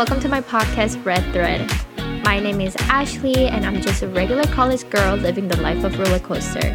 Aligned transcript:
welcome 0.00 0.18
to 0.18 0.30
my 0.30 0.40
podcast, 0.40 1.04
Red 1.04 1.22
Thread. 1.30 1.60
My 2.24 2.40
name 2.40 2.62
is 2.62 2.74
Ashley, 2.88 3.48
and 3.48 3.66
I'm 3.66 3.82
just 3.82 4.02
a 4.02 4.08
regular 4.08 4.44
college 4.44 4.88
girl 4.88 5.14
living 5.16 5.46
the 5.46 5.60
life 5.60 5.84
of 5.84 5.98
roller 5.98 6.18
coaster. 6.18 6.72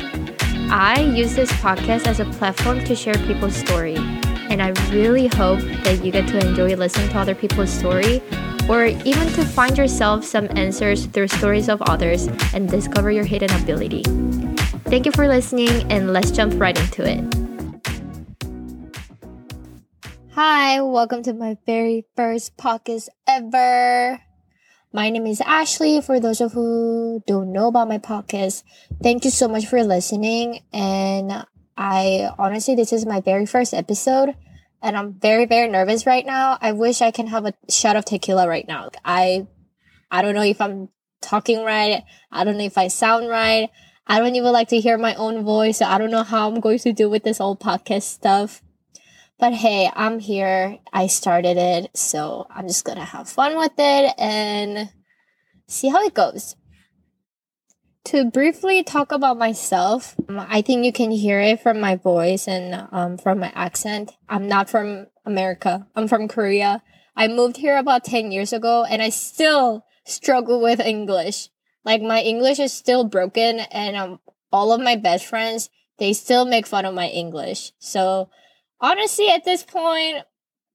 I 0.69 1.01
use 1.01 1.33
this 1.33 1.51
podcast 1.53 2.05
as 2.05 2.19
a 2.19 2.25
platform 2.25 2.83
to 2.83 2.95
share 2.95 3.15
people's 3.15 3.55
story, 3.55 3.95
and 3.95 4.61
I 4.61 4.73
really 4.91 5.25
hope 5.25 5.59
that 5.85 6.05
you 6.05 6.11
get 6.11 6.27
to 6.27 6.47
enjoy 6.47 6.75
listening 6.75 7.09
to 7.09 7.17
other 7.17 7.33
people's 7.33 7.71
story 7.71 8.21
or 8.69 8.85
even 8.85 9.27
to 9.29 9.43
find 9.43 9.75
yourself 9.75 10.23
some 10.23 10.47
answers 10.55 11.07
through 11.07 11.29
stories 11.29 11.67
of 11.67 11.81
others 11.81 12.27
and 12.53 12.69
discover 12.69 13.09
your 13.09 13.25
hidden 13.25 13.49
ability. 13.59 14.03
Thank 14.83 15.07
you 15.07 15.11
for 15.11 15.27
listening, 15.27 15.91
and 15.91 16.13
let's 16.13 16.29
jump 16.29 16.61
right 16.61 16.79
into 16.79 17.03
it. 17.03 17.44
Hi, 20.35 20.81
welcome 20.81 21.23
to 21.23 21.33
my 21.33 21.55
very 21.65 22.07
first 22.17 22.57
podcast 22.57 23.07
ever. 23.25 24.19
My 24.91 25.09
name 25.09 25.27
is 25.27 25.39
Ashley. 25.39 26.01
For 26.01 26.19
those 26.19 26.41
of 26.41 26.51
who 26.51 27.23
don't 27.25 27.53
know 27.53 27.67
about 27.67 27.87
my 27.87 27.99
podcast, 27.99 28.63
thank 29.01 29.23
you 29.23 29.31
so 29.31 29.47
much 29.47 29.65
for 29.65 29.81
listening. 29.81 30.59
And 30.73 31.45
I 31.77 32.29
honestly, 32.37 32.75
this 32.75 32.91
is 32.91 33.05
my 33.05 33.21
very 33.21 33.45
first 33.45 33.73
episode 33.73 34.35
and 34.83 34.97
I'm 34.97 35.13
very, 35.13 35.45
very 35.45 35.69
nervous 35.69 36.05
right 36.05 36.25
now. 36.25 36.57
I 36.59 36.73
wish 36.73 37.01
I 37.01 37.11
can 37.11 37.27
have 37.27 37.45
a 37.45 37.53
shot 37.69 37.95
of 37.95 38.03
tequila 38.03 38.45
right 38.45 38.67
now. 38.67 38.89
I, 39.05 39.47
I 40.11 40.21
don't 40.21 40.35
know 40.35 40.43
if 40.43 40.59
I'm 40.59 40.89
talking 41.21 41.63
right. 41.63 42.03
I 42.29 42.43
don't 42.43 42.57
know 42.57 42.65
if 42.65 42.77
I 42.77 42.89
sound 42.89 43.29
right. 43.29 43.69
I 44.05 44.19
don't 44.19 44.35
even 44.35 44.51
like 44.51 44.67
to 44.67 44.81
hear 44.81 44.97
my 44.97 45.15
own 45.15 45.45
voice. 45.45 45.77
So 45.77 45.85
I 45.85 45.97
don't 45.97 46.11
know 46.11 46.23
how 46.23 46.49
I'm 46.49 46.59
going 46.59 46.79
to 46.79 46.91
do 46.91 47.09
with 47.09 47.23
this 47.23 47.37
whole 47.37 47.55
podcast 47.55 48.03
stuff. 48.03 48.61
But 49.37 49.53
hey, 49.53 49.89
I'm 49.93 50.19
here. 50.19 50.79
I 50.93 51.07
started 51.07 51.57
it. 51.57 51.95
So 51.95 52.47
I'm 52.49 52.67
just 52.67 52.85
going 52.85 52.97
to 52.97 53.03
have 53.03 53.27
fun 53.27 53.57
with 53.57 53.73
it 53.77 54.13
and 54.17 54.89
see 55.67 55.89
how 55.89 56.03
it 56.03 56.13
goes. 56.13 56.55
To 58.05 58.29
briefly 58.29 58.83
talk 58.83 59.11
about 59.11 59.37
myself, 59.37 60.15
um, 60.29 60.39
I 60.39 60.61
think 60.61 60.85
you 60.85 60.93
can 60.93 61.09
hear 61.09 61.39
it 61.39 61.59
from 61.59 61.79
my 61.79 61.95
voice 61.95 62.47
and 62.47 62.87
um, 62.91 63.17
from 63.17 63.39
my 63.39 63.51
accent. 63.55 64.11
I'm 64.29 64.47
not 64.47 64.69
from 64.69 65.07
America. 65.25 65.87
I'm 65.95 66.07
from 66.07 66.27
Korea. 66.27 66.83
I 67.15 67.27
moved 67.27 67.57
here 67.57 67.77
about 67.77 68.03
10 68.03 68.31
years 68.31 68.53
ago 68.53 68.85
and 68.87 69.01
I 69.01 69.09
still 69.09 69.85
struggle 70.05 70.61
with 70.61 70.79
English. 70.79 71.49
Like 71.83 72.01
my 72.01 72.21
English 72.21 72.59
is 72.59 72.71
still 72.71 73.03
broken 73.03 73.59
and 73.59 73.95
um, 73.95 74.19
all 74.51 74.71
of 74.71 74.81
my 74.81 74.95
best 74.95 75.25
friends, 75.25 75.69
they 75.97 76.13
still 76.13 76.45
make 76.45 76.67
fun 76.67 76.85
of 76.85 76.93
my 76.93 77.07
English. 77.07 77.71
So 77.79 78.29
honestly, 78.85 79.29
at 79.29 79.43
this 79.43 79.63
point, 79.63 80.23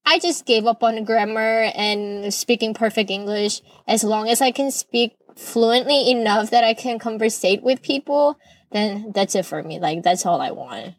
I 0.05 0.19
just 0.19 0.45
gave 0.45 0.65
up 0.65 0.83
on 0.83 1.03
grammar 1.05 1.71
and 1.73 2.33
speaking 2.33 2.73
perfect 2.73 3.09
English. 3.09 3.61
As 3.87 4.03
long 4.03 4.27
as 4.27 4.41
I 4.41 4.51
can 4.51 4.71
speak 4.71 5.15
fluently 5.37 6.11
enough 6.11 6.49
that 6.51 6.63
I 6.63 6.73
can 6.73 6.99
conversate 6.99 7.63
with 7.63 7.81
people, 7.81 8.37
then 8.71 9.11
that's 9.15 9.35
it 9.35 9.45
for 9.45 9.63
me. 9.63 9.79
Like 9.79 10.03
that's 10.03 10.25
all 10.25 10.41
I 10.41 10.51
want. 10.51 10.95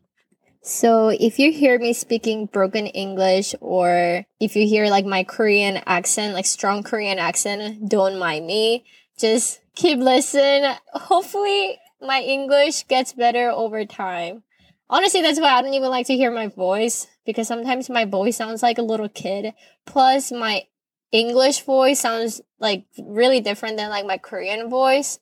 So 0.62 1.08
if 1.08 1.38
you 1.38 1.52
hear 1.52 1.78
me 1.78 1.92
speaking 1.92 2.46
broken 2.46 2.86
English 2.86 3.55
or 3.60 4.24
if 4.40 4.55
you 4.55 4.66
hear 4.66 4.86
like 4.86 5.05
my 5.05 5.24
Korean 5.24 5.83
accent, 5.86 6.34
like 6.34 6.46
strong 6.46 6.83
Korean 6.83 7.18
accent, 7.18 7.88
don't 7.88 8.18
mind 8.18 8.46
me. 8.46 8.84
Just 9.18 9.60
keep 9.74 9.98
listening. 9.98 10.72
Hopefully 10.94 11.78
my 12.00 12.20
English 12.20 12.86
gets 12.86 13.12
better 13.12 13.50
over 13.50 13.84
time. 13.84 14.44
Honestly, 14.92 15.22
that's 15.22 15.40
why 15.40 15.54
I 15.54 15.62
don't 15.62 15.72
even 15.72 15.88
like 15.88 16.06
to 16.08 16.16
hear 16.16 16.30
my 16.30 16.48
voice 16.48 17.06
because 17.24 17.48
sometimes 17.48 17.88
my 17.88 18.04
voice 18.04 18.36
sounds 18.36 18.62
like 18.62 18.76
a 18.76 18.82
little 18.82 19.08
kid. 19.08 19.54
Plus 19.86 20.30
my 20.30 20.67
English 21.11 21.62
voice 21.62 21.98
sounds 21.98 22.42
like 22.61 22.84
really 23.02 23.40
different 23.40 23.78
than 23.78 23.89
like 23.89 24.05
my 24.05 24.18
Korean 24.18 24.68
voice. 24.68 25.18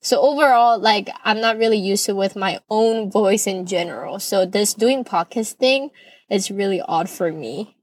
So 0.00 0.20
overall, 0.20 0.80
like 0.80 1.08
I'm 1.22 1.40
not 1.40 1.56
really 1.56 1.78
used 1.78 2.04
to 2.06 2.16
with 2.16 2.34
my 2.34 2.58
own 2.68 3.08
voice 3.08 3.46
in 3.46 3.64
general. 3.64 4.18
So 4.18 4.44
this 4.44 4.74
doing 4.74 5.04
podcast 5.04 5.52
thing 5.52 5.90
is 6.28 6.50
really 6.50 6.80
odd 6.80 7.08
for 7.08 7.30
me. 7.30 7.76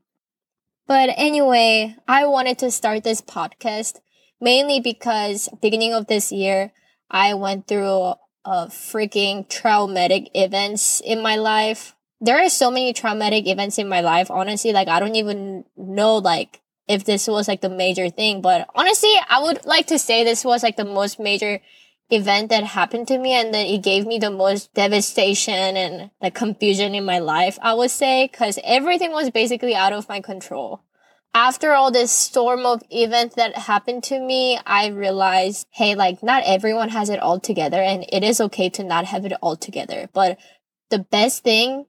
But 0.88 1.12
anyway, 1.16 1.96
I 2.06 2.25
wanted 2.25 2.58
to 2.59 2.69
start 2.69 3.06
this 3.06 3.22
podcast 3.22 4.02
mainly 4.42 4.81
because 4.81 5.48
beginning 5.62 5.94
of 5.94 6.08
this 6.08 6.34
year, 6.34 6.74
I 7.09 7.34
went 7.34 7.68
through 7.68 8.16
a 8.46 8.68
freaking 8.68 9.48
traumatic 9.48 10.30
events 10.34 11.02
in 11.02 11.22
my 11.22 11.36
life. 11.36 11.96
There 12.20 12.38
are 12.38 12.50
so 12.50 12.72
many 12.72 12.94
traumatic 12.94 13.48
events 13.48 13.78
in 13.78 13.90
my 13.90 14.02
life. 14.02 14.31
Honestly, 14.31 14.72
like 14.72 14.88
I 14.88 15.00
don't 15.00 15.16
even 15.16 15.66
know 15.76 16.18
like 16.18 16.62
if 16.88 17.06
this 17.06 17.28
was 17.28 17.48
like 17.48 17.62
the 17.62 17.70
major 17.70 18.09
thing. 18.09 18.42
But 18.42 18.68
honestly, 18.76 19.14
I 19.30 19.42
would 19.42 19.66
like 19.66 19.88
to 19.88 20.00
say 20.00 20.24
this 20.24 20.46
was 20.46 20.64
like 20.64 20.78
the 20.78 20.86
most 20.86 21.20
major 21.20 21.62
event 22.09 22.50
that 22.50 22.64
happened 22.64 23.08
to 23.08 23.18
me 23.18 23.34
and 23.34 23.54
then 23.54 23.66
it 23.66 23.81
gave 23.81 24.06
me 24.06 24.20
the 24.20 24.30
most 24.30 24.74
devastation 24.74 25.54
and 25.54 26.12
like 26.22 26.36
confusion 26.36 26.94
in 26.94 27.06
my 27.06 27.20
life, 27.20 27.58
I 27.62 27.74
would 27.74 27.92
say, 27.92 28.28
because 28.31 28.60
everything 28.64 29.12
was 29.12 29.30
basically 29.31 29.75
out 29.75 29.94
of 29.94 30.10
my 30.10 30.22
control. 30.22 30.81
After 31.36 31.74
all 31.74 31.90
this 31.90 32.12
storm 32.12 32.66
of 32.66 32.84
events 32.92 33.36
that 33.36 33.58
happened 33.58 34.04
to 34.04 34.20
me, 34.20 34.60
I 34.68 34.88
realized, 34.88 35.66
hey, 35.72 35.96
like 35.96 36.22
not 36.22 36.44
everyone 36.46 36.90
has 36.90 37.10
it 37.10 37.20
all 37.20 37.40
together 37.40 37.82
and 37.82 38.06
it 38.10 38.24
is 38.24 38.40
okay 38.40 38.70
to 38.70 38.84
not 38.84 39.06
have 39.06 39.26
it 39.26 39.34
all 39.42 39.56
together. 39.56 40.10
But 40.14 40.38
the 40.92 41.00
best 41.00 41.44
thing 41.44 41.86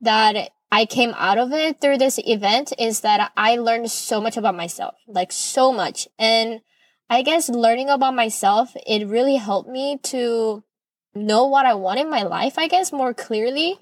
that 0.00 0.50
I 0.72 0.86
came 0.86 1.14
out 1.16 1.38
of 1.38 1.52
it 1.52 1.80
through 1.80 1.98
this 1.98 2.18
event 2.18 2.72
is 2.78 3.00
that 3.00 3.30
I 3.36 3.56
learned 3.56 3.90
so 3.90 4.20
much 4.20 4.36
about 4.36 4.56
myself, 4.56 4.94
like 5.06 5.30
so 5.30 5.72
much. 5.72 6.08
And 6.18 6.60
I 7.08 7.22
guess 7.22 7.48
learning 7.48 7.90
about 7.90 8.14
myself, 8.14 8.74
it 8.86 9.06
really 9.06 9.36
helped 9.36 9.68
me 9.68 9.98
to 10.04 10.64
know 11.14 11.46
what 11.46 11.66
I 11.66 11.74
want 11.74 12.00
in 12.00 12.10
my 12.10 12.22
life, 12.22 12.58
I 12.58 12.68
guess, 12.68 12.92
more 12.92 13.14
clearly. 13.14 13.78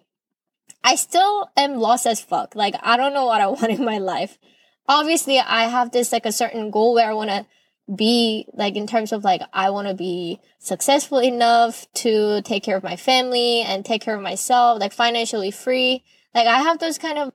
I 0.83 0.95
still 0.95 1.51
am 1.57 1.77
lost 1.77 2.07
as 2.07 2.21
fuck. 2.21 2.55
Like, 2.55 2.75
I 2.83 2.97
don't 2.97 3.13
know 3.15 3.27
what 3.27 3.41
I 3.41 3.47
want 3.49 3.71
in 3.71 3.85
my 3.85 3.99
life. 3.99 4.39
Obviously, 4.89 5.39
I 5.39 5.65
have 5.65 5.93
this 5.93 6.13
like 6.13 6.27
a 6.27 6.33
certain 6.33 6.71
goal 6.71 6.95
where 6.95 7.11
I 7.11 7.15
want 7.15 7.31
to 7.31 7.47
be 7.95 8.47
like 8.53 8.77
in 8.77 8.87
terms 8.87 9.13
of 9.13 9.25
like 9.25 9.43
I 9.53 9.71
want 9.71 9.89
to 9.89 9.95
be 9.95 10.41
successful 10.59 11.21
enough 11.21 11.87
to 11.95 12.43
take 12.43 12.63
care 12.63 12.77
of 12.77 12.83
my 12.83 12.97
family 12.97 13.63
and 13.63 13.85
take 13.85 14.03
care 14.03 14.17
of 14.17 14.23
myself, 14.23 14.81
like 14.81 14.93
financially 14.93 15.51
free. 15.51 16.05
Like 16.35 16.47
I 16.47 16.61
have 16.61 16.79
those 16.79 16.99
kind 16.99 17.19
of 17.19 17.33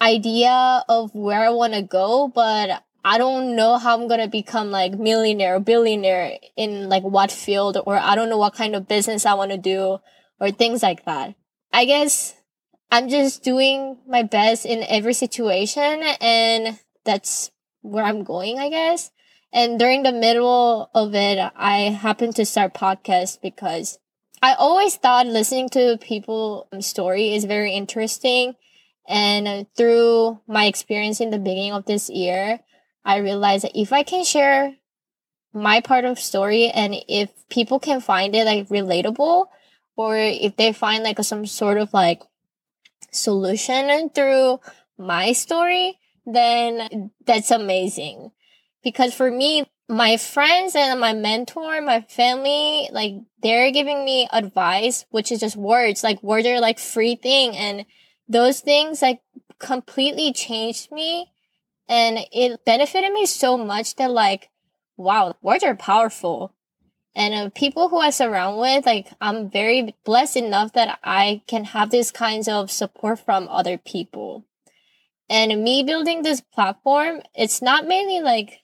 idea 0.00 0.84
of 0.88 1.14
where 1.14 1.40
I 1.40 1.50
want 1.50 1.74
to 1.74 1.82
go, 1.82 2.28
but 2.28 2.82
I 3.04 3.18
don't 3.18 3.54
know 3.54 3.78
how 3.78 3.94
I'm 3.94 4.08
going 4.08 4.20
to 4.20 4.28
become 4.28 4.72
like 4.72 4.98
millionaire 4.98 5.56
or 5.56 5.60
billionaire 5.60 6.38
in 6.56 6.88
like 6.88 7.04
what 7.04 7.30
field 7.30 7.78
or 7.86 7.96
I 7.96 8.16
don't 8.16 8.28
know 8.28 8.38
what 8.38 8.54
kind 8.54 8.74
of 8.74 8.88
business 8.88 9.24
I 9.24 9.34
want 9.34 9.52
to 9.52 9.58
do 9.58 9.98
or 10.40 10.50
things 10.50 10.82
like 10.82 11.04
that. 11.04 11.34
I 11.72 11.84
guess 11.84 12.34
I'm 12.90 13.08
just 13.08 13.42
doing 13.42 13.98
my 14.06 14.22
best 14.22 14.64
in 14.64 14.84
every 14.88 15.14
situation 15.14 16.02
and 16.20 16.78
that's 17.04 17.50
where 17.82 18.04
I'm 18.04 18.24
going, 18.24 18.58
I 18.58 18.70
guess. 18.70 19.10
And 19.52 19.78
during 19.78 20.02
the 20.02 20.12
middle 20.12 20.90
of 20.94 21.14
it, 21.14 21.38
I 21.56 21.78
happened 21.90 22.36
to 22.36 22.44
start 22.44 22.74
podcast 22.74 23.40
because 23.40 23.98
I 24.42 24.54
always 24.54 24.96
thought 24.96 25.26
listening 25.26 25.68
to 25.70 25.98
people's 26.00 26.66
um, 26.72 26.82
story 26.82 27.34
is 27.34 27.44
very 27.44 27.72
interesting. 27.72 28.54
And 29.08 29.48
uh, 29.48 29.64
through 29.76 30.40
my 30.46 30.66
experience 30.66 31.20
in 31.20 31.30
the 31.30 31.38
beginning 31.38 31.72
of 31.72 31.86
this 31.86 32.10
year, 32.10 32.60
I 33.04 33.18
realized 33.18 33.64
that 33.64 33.80
if 33.80 33.92
I 33.92 34.02
can 34.02 34.24
share 34.24 34.76
my 35.52 35.80
part 35.80 36.04
of 36.04 36.18
story 36.18 36.68
and 36.68 36.94
if 37.08 37.30
people 37.48 37.80
can 37.80 38.00
find 38.00 38.34
it 38.34 38.44
like 38.44 38.68
relatable 38.68 39.46
or 39.96 40.16
if 40.16 40.56
they 40.56 40.72
find 40.72 41.02
like 41.02 41.22
some 41.24 41.46
sort 41.46 41.78
of 41.78 41.94
like 41.94 42.22
solution 43.10 44.10
through 44.10 44.60
my 44.98 45.32
story, 45.32 45.98
then 46.24 47.10
that's 47.24 47.50
amazing. 47.50 48.32
Because 48.82 49.14
for 49.14 49.30
me, 49.30 49.66
my 49.88 50.16
friends 50.16 50.74
and 50.74 51.00
my 51.00 51.12
mentor, 51.12 51.80
my 51.80 52.00
family, 52.02 52.88
like 52.92 53.14
they're 53.42 53.70
giving 53.70 54.04
me 54.04 54.28
advice, 54.32 55.04
which 55.10 55.30
is 55.30 55.40
just 55.40 55.56
words. 55.56 56.02
Like 56.02 56.22
words 56.22 56.46
are 56.46 56.60
like 56.60 56.78
free 56.78 57.14
thing. 57.14 57.56
And 57.56 57.86
those 58.28 58.60
things 58.60 59.02
like 59.02 59.20
completely 59.58 60.32
changed 60.32 60.90
me. 60.90 61.32
And 61.88 62.18
it 62.32 62.64
benefited 62.64 63.12
me 63.12 63.26
so 63.26 63.56
much 63.56 63.94
that 63.96 64.10
like, 64.10 64.50
wow, 64.96 65.36
words 65.40 65.62
are 65.62 65.76
powerful. 65.76 66.55
And 67.16 67.34
uh, 67.34 67.50
people 67.54 67.88
who 67.88 67.98
I 67.98 68.10
surround 68.10 68.58
with, 68.58 68.86
like, 68.86 69.08
I'm 69.22 69.50
very 69.50 69.96
blessed 70.04 70.36
enough 70.36 70.74
that 70.74 71.00
I 71.02 71.42
can 71.48 71.64
have 71.64 71.90
these 71.90 72.12
kinds 72.12 72.46
of 72.48 72.70
support 72.70 73.18
from 73.20 73.48
other 73.48 73.78
people. 73.78 74.44
And 75.28 75.64
me 75.64 75.82
building 75.82 76.22
this 76.22 76.42
platform, 76.42 77.22
it's 77.34 77.62
not 77.62 77.86
mainly 77.86 78.20
like 78.20 78.62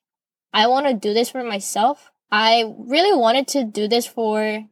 I 0.52 0.66
want 0.68 0.86
to 0.86 0.94
do 0.94 1.14
this 1.14 1.30
for 1.30 1.42
myself. 1.42 2.12
I 2.30 2.74
really 2.78 3.16
wanted 3.18 3.48
to 3.48 3.64
do 3.64 3.88
this 3.88 4.06
for 4.06 4.64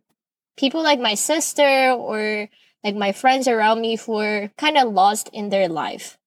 people 0.56 0.82
like 0.82 1.00
my 1.00 1.14
sister 1.14 1.92
or 1.92 2.48
like 2.84 2.96
my 2.96 3.12
friends 3.12 3.48
around 3.48 3.80
me 3.80 3.96
who 3.96 4.18
are 4.18 4.52
kind 4.58 4.78
of 4.78 4.92
lost 4.92 5.30
in 5.32 5.50
their 5.50 5.68
life. 5.68 6.18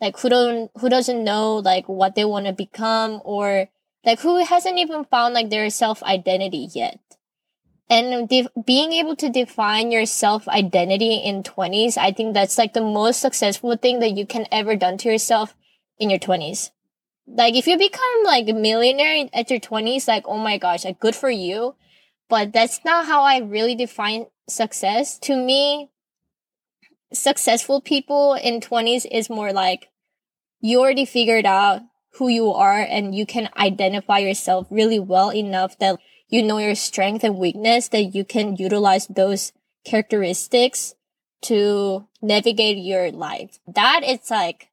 like 0.00 0.18
who 0.18 0.28
don't 0.28 0.70
who 0.80 0.88
doesn't 0.88 1.24
know 1.24 1.56
like 1.56 1.88
what 1.88 2.14
they 2.14 2.24
want 2.24 2.46
to 2.46 2.52
become 2.52 3.20
or 3.24 3.68
like 4.04 4.20
who 4.20 4.44
hasn't 4.44 4.78
even 4.78 5.04
found 5.04 5.34
like 5.34 5.50
their 5.50 5.68
self 5.70 6.02
identity 6.02 6.68
yet? 6.72 6.98
And 7.88 8.28
de- 8.28 8.48
being 8.64 8.92
able 8.92 9.16
to 9.16 9.28
define 9.28 9.90
your 9.90 10.06
self 10.06 10.46
identity 10.48 11.16
in 11.16 11.42
20s 11.42 11.98
i 11.98 12.12
think 12.12 12.34
that's 12.34 12.56
like 12.56 12.72
the 12.72 12.80
most 12.80 13.20
successful 13.20 13.76
thing 13.76 13.98
that 13.98 14.16
you 14.16 14.26
can 14.26 14.46
ever 14.52 14.76
done 14.76 14.96
to 14.98 15.08
yourself 15.10 15.56
in 15.98 16.08
your 16.08 16.20
20s 16.20 16.70
like 17.36 17.54
if 17.54 17.66
you 17.66 17.78
become 17.78 18.24
like 18.24 18.48
a 18.48 18.52
millionaire 18.52 19.28
at 19.32 19.50
your 19.50 19.60
20s 19.60 20.08
like 20.08 20.24
oh 20.26 20.38
my 20.38 20.58
gosh 20.58 20.84
like 20.84 21.00
good 21.00 21.14
for 21.14 21.30
you. 21.30 21.74
But 22.28 22.52
that's 22.52 22.84
not 22.84 23.06
how 23.06 23.22
i 23.22 23.38
really 23.38 23.74
define 23.74 24.26
success. 24.48 25.18
To 25.20 25.36
me 25.36 25.90
successful 27.12 27.80
people 27.80 28.34
in 28.34 28.60
20s 28.60 29.06
is 29.10 29.28
more 29.28 29.52
like 29.52 29.88
you 30.60 30.80
already 30.80 31.04
figured 31.04 31.46
out 31.46 31.82
who 32.14 32.28
you 32.28 32.52
are 32.52 32.80
and 32.80 33.14
you 33.14 33.26
can 33.26 33.48
identify 33.56 34.18
yourself 34.18 34.66
really 34.70 34.98
well 34.98 35.32
enough 35.32 35.78
that 35.78 35.98
you 36.28 36.42
know 36.42 36.58
your 36.58 36.74
strength 36.74 37.24
and 37.24 37.36
weakness 37.36 37.88
that 37.88 38.14
you 38.14 38.24
can 38.24 38.56
utilize 38.56 39.06
those 39.06 39.52
characteristics 39.84 40.94
to 41.42 42.06
navigate 42.20 42.78
your 42.78 43.10
life. 43.10 43.58
That 43.66 44.00
it's 44.04 44.30
like 44.30 44.68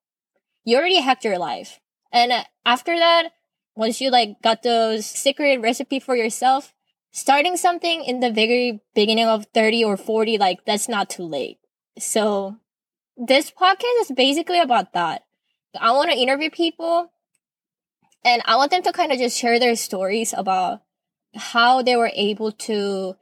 you 0.64 0.78
already 0.78 1.00
hacked 1.00 1.24
your 1.24 1.38
life. 1.38 1.80
And 2.12 2.32
uh, 2.32 2.44
after 2.66 2.98
that, 2.98 3.32
once 3.76 4.02
you 4.02 4.10
like 4.10 4.42
got 4.42 4.64
those 4.64 5.06
secret 5.06 5.62
recipe 5.62 6.00
for 6.00 6.16
yourself, 6.16 6.74
starting 7.12 7.58
something 7.58 8.04
in 8.04 8.20
the 8.20 8.32
very 8.32 8.82
beginning 8.94 9.28
of 9.28 9.46
30 9.54 9.84
or 9.84 9.98
40, 9.98 10.38
like 10.38 10.66
that's 10.66 10.90
not 10.90 11.10
too 11.10 11.24
late. 11.24 11.60
So 11.98 12.58
this 13.16 13.52
podcast 13.52 14.02
is 14.02 14.12
basically 14.16 14.60
about 14.60 14.94
that. 14.94 15.24
I 15.80 15.92
want 15.92 16.12
to 16.12 16.18
interview 16.18 16.50
people 16.50 17.12
and 18.28 18.42
I 18.44 18.58
want 18.58 18.72
them 18.72 18.84
to 18.84 18.92
kind 18.92 19.14
of 19.14 19.20
just 19.20 19.38
share 19.38 19.58
their 19.58 19.78
stories 19.78 20.34
about 20.36 20.82
how 21.34 21.82
they 21.82 21.96
were 21.96 22.12
able 22.14 22.52
to 22.52 23.16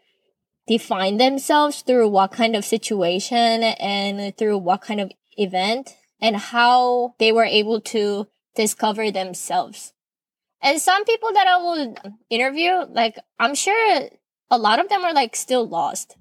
define 0.68 1.18
themselves 1.18 1.84
through 1.84 2.10
what 2.10 2.32
kind 2.32 2.56
of 2.56 2.66
situation 2.66 3.62
and 3.64 4.36
through 4.36 4.58
what 4.58 4.82
kind 4.82 5.00
of 5.00 5.12
event 5.38 5.96
and 6.20 6.36
how 6.36 7.14
they 7.20 7.32
were 7.32 7.46
able 7.46 7.82
to 7.82 8.28
discover 8.56 9.12
themselves. 9.12 9.94
And 10.60 10.82
some 10.82 11.06
people 11.06 11.32
that 11.34 11.46
I 11.46 11.58
will 11.58 11.96
interview, 12.32 12.86
like, 12.90 13.20
I'm 13.38 13.54
sure 13.54 14.10
a 14.50 14.58
lot 14.58 14.80
of 14.80 14.90
them 14.90 15.06
are 15.06 15.14
like 15.14 15.36
still 15.36 15.68
lost. 15.68 16.18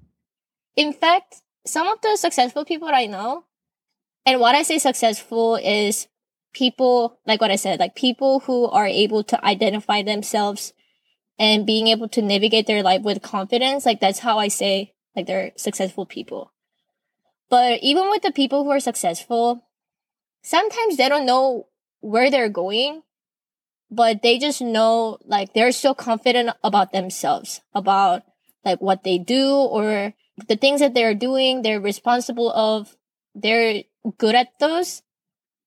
In 0.75 0.93
fact, 0.93 1.41
some 1.65 1.87
of 1.87 2.01
the 2.01 2.17
successful 2.17 2.65
people 2.65 2.89
I 2.93 3.07
know, 3.07 3.45
and 4.27 4.39
what 4.39 4.53
I 4.53 4.61
say 4.61 4.77
successful 4.77 5.55
is 5.55 6.07
people, 6.55 7.19
like 7.27 7.41
what 7.41 7.51
I 7.51 7.57
said, 7.57 7.79
like 7.79 7.95
people 7.95 8.39
who 8.39 8.65
are 8.65 8.87
able 8.87 9.23
to 9.25 9.45
identify 9.45 10.01
themselves 10.01 10.73
and 11.37 11.67
being 11.67 11.87
able 11.87 12.07
to 12.09 12.21
navigate 12.21 12.65
their 12.65 12.81
life 12.81 13.03
with 13.03 13.21
confidence. 13.21 13.85
Like 13.85 13.99
that's 13.99 14.19
how 14.19 14.39
I 14.39 14.47
say 14.47 14.93
like 15.15 15.27
they're 15.27 15.51
successful 15.57 16.05
people. 16.05 16.51
But 17.49 17.79
even 17.83 18.09
with 18.09 18.23
the 18.23 18.31
people 18.31 18.63
who 18.63 18.71
are 18.71 18.79
successful, 18.79 19.67
sometimes 20.41 20.97
they 20.97 21.09
don't 21.09 21.25
know 21.25 21.67
where 21.99 22.31
they're 22.31 22.49
going, 22.49 23.03
but 23.91 24.23
they 24.23 24.39
just 24.39 24.61
know 24.61 25.19
like 25.25 25.53
they're 25.53 25.71
so 25.71 25.93
confident 25.93 26.51
about 26.63 26.91
themselves, 26.91 27.61
about 27.73 28.23
like 28.63 28.81
what 28.81 29.03
they 29.03 29.17
do 29.17 29.53
or 29.53 30.13
the 30.47 30.55
things 30.55 30.79
that 30.79 30.93
they're 30.93 31.13
doing, 31.13 31.61
they're 31.61 31.81
responsible 31.81 32.51
of, 32.51 32.95
they're 33.35 33.83
good 34.17 34.35
at 34.35 34.57
those 34.59 35.01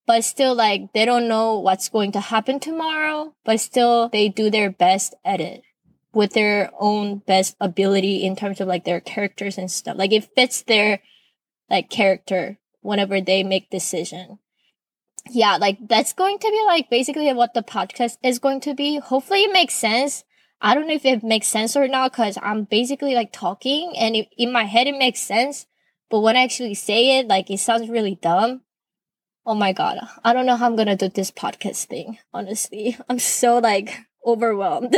but 0.09 0.23
still 0.23 0.55
like 0.55 0.91
they 0.93 1.05
don't 1.05 1.27
know 1.27 1.59
what's 1.59 1.87
going 1.87 2.11
to 2.11 2.19
happen 2.19 2.59
tomorrow, 2.59 3.35
but 3.45 3.59
still 3.59 4.09
they 4.09 4.27
do 4.27 4.49
their 4.49 4.71
best 4.71 5.13
at 5.23 5.39
it 5.39 5.61
with 6.11 6.33
their 6.33 6.71
own 6.79 7.19
best 7.19 7.55
ability 7.61 8.23
in 8.23 8.35
terms 8.35 8.59
of 8.59 8.67
like 8.67 8.85
their 8.85 8.99
characters 8.99 9.55
and 9.55 9.69
stuff. 9.69 9.95
Like 9.95 10.11
it 10.11 10.27
fits 10.33 10.63
their 10.63 11.01
like 11.69 11.91
character 11.91 12.57
whenever 12.81 13.21
they 13.21 13.43
make 13.43 13.69
decision. 13.69 14.39
Yeah, 15.29 15.57
like 15.57 15.77
that's 15.87 16.13
going 16.13 16.39
to 16.39 16.49
be 16.49 16.63
like 16.65 16.89
basically 16.89 17.31
what 17.31 17.53
the 17.53 17.61
podcast 17.61 18.17
is 18.23 18.39
going 18.39 18.61
to 18.61 18.73
be. 18.73 18.97
Hopefully 18.97 19.43
it 19.43 19.53
makes 19.53 19.75
sense. 19.75 20.23
I 20.59 20.73
don't 20.73 20.87
know 20.87 20.95
if 20.95 21.05
it 21.05 21.23
makes 21.23 21.45
sense 21.45 21.75
or 21.75 21.87
not 21.87 22.13
because 22.13 22.35
I'm 22.41 22.63
basically 22.63 23.13
like 23.13 23.31
talking 23.31 23.93
and 23.95 24.15
it, 24.15 24.29
in 24.39 24.51
my 24.51 24.63
head 24.63 24.87
it 24.87 24.97
makes 24.97 25.19
sense. 25.19 25.67
But 26.09 26.21
when 26.21 26.35
I 26.35 26.45
actually 26.45 26.73
say 26.73 27.19
it, 27.19 27.27
like 27.27 27.51
it 27.51 27.59
sounds 27.59 27.89
really 27.89 28.15
dumb 28.19 28.61
oh 29.49 29.55
my 29.55 29.73
god, 29.73 29.97
I 30.23 30.31
don't 30.31 30.45
know 30.45 30.55
how 30.55 30.67
I'm 30.67 30.75
gonna 30.75 30.95
do 30.95 31.09
this 31.09 31.31
podcast 31.31 31.85
thing. 31.85 32.19
Honestly, 32.31 32.95
I'm 33.09 33.17
so 33.17 33.57
like 33.57 33.97
overwhelmed. 34.23 34.95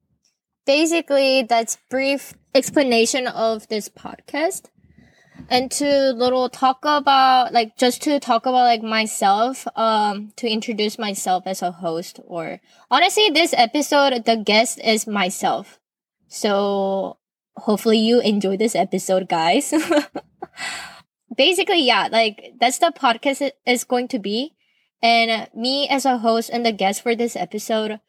Basically, 0.64 1.42
that's 1.42 1.76
brief 1.90 2.34
explanation 2.54 3.26
of 3.26 3.66
this 3.66 3.88
podcast. 3.88 4.66
And 5.48 5.72
to 5.72 6.12
little 6.12 6.48
talk 6.48 6.78
about 6.84 7.52
like 7.52 7.76
just 7.76 8.02
to 8.02 8.20
talk 8.20 8.46
about 8.46 8.62
like 8.62 8.82
myself, 8.82 9.66
um, 9.74 10.30
to 10.36 10.48
introduce 10.48 10.96
myself 10.96 11.42
as 11.46 11.60
a 11.60 11.72
host 11.72 12.20
or 12.24 12.60
honestly 12.92 13.30
this 13.30 13.52
episode 13.56 14.24
the 14.24 14.36
guest 14.36 14.78
is 14.84 15.08
myself. 15.08 15.80
So 16.28 17.16
hopefully 17.56 17.98
you 17.98 18.20
enjoy 18.20 18.56
this 18.56 18.76
episode, 18.76 19.28
guys. 19.28 19.74
basically, 21.34 21.82
yeah, 21.82 22.08
like 22.10 22.54
that's 22.60 22.78
the 22.78 22.92
podcast 22.94 23.50
is 23.66 23.84
going 23.84 24.08
to 24.08 24.18
be. 24.18 24.54
And 25.02 25.48
me 25.54 25.88
as 25.88 26.04
a 26.04 26.18
host 26.18 26.50
and 26.52 26.64
the 26.64 26.72
guest 26.72 27.02
for 27.02 27.14
this 27.14 27.34
episode, 27.34 28.00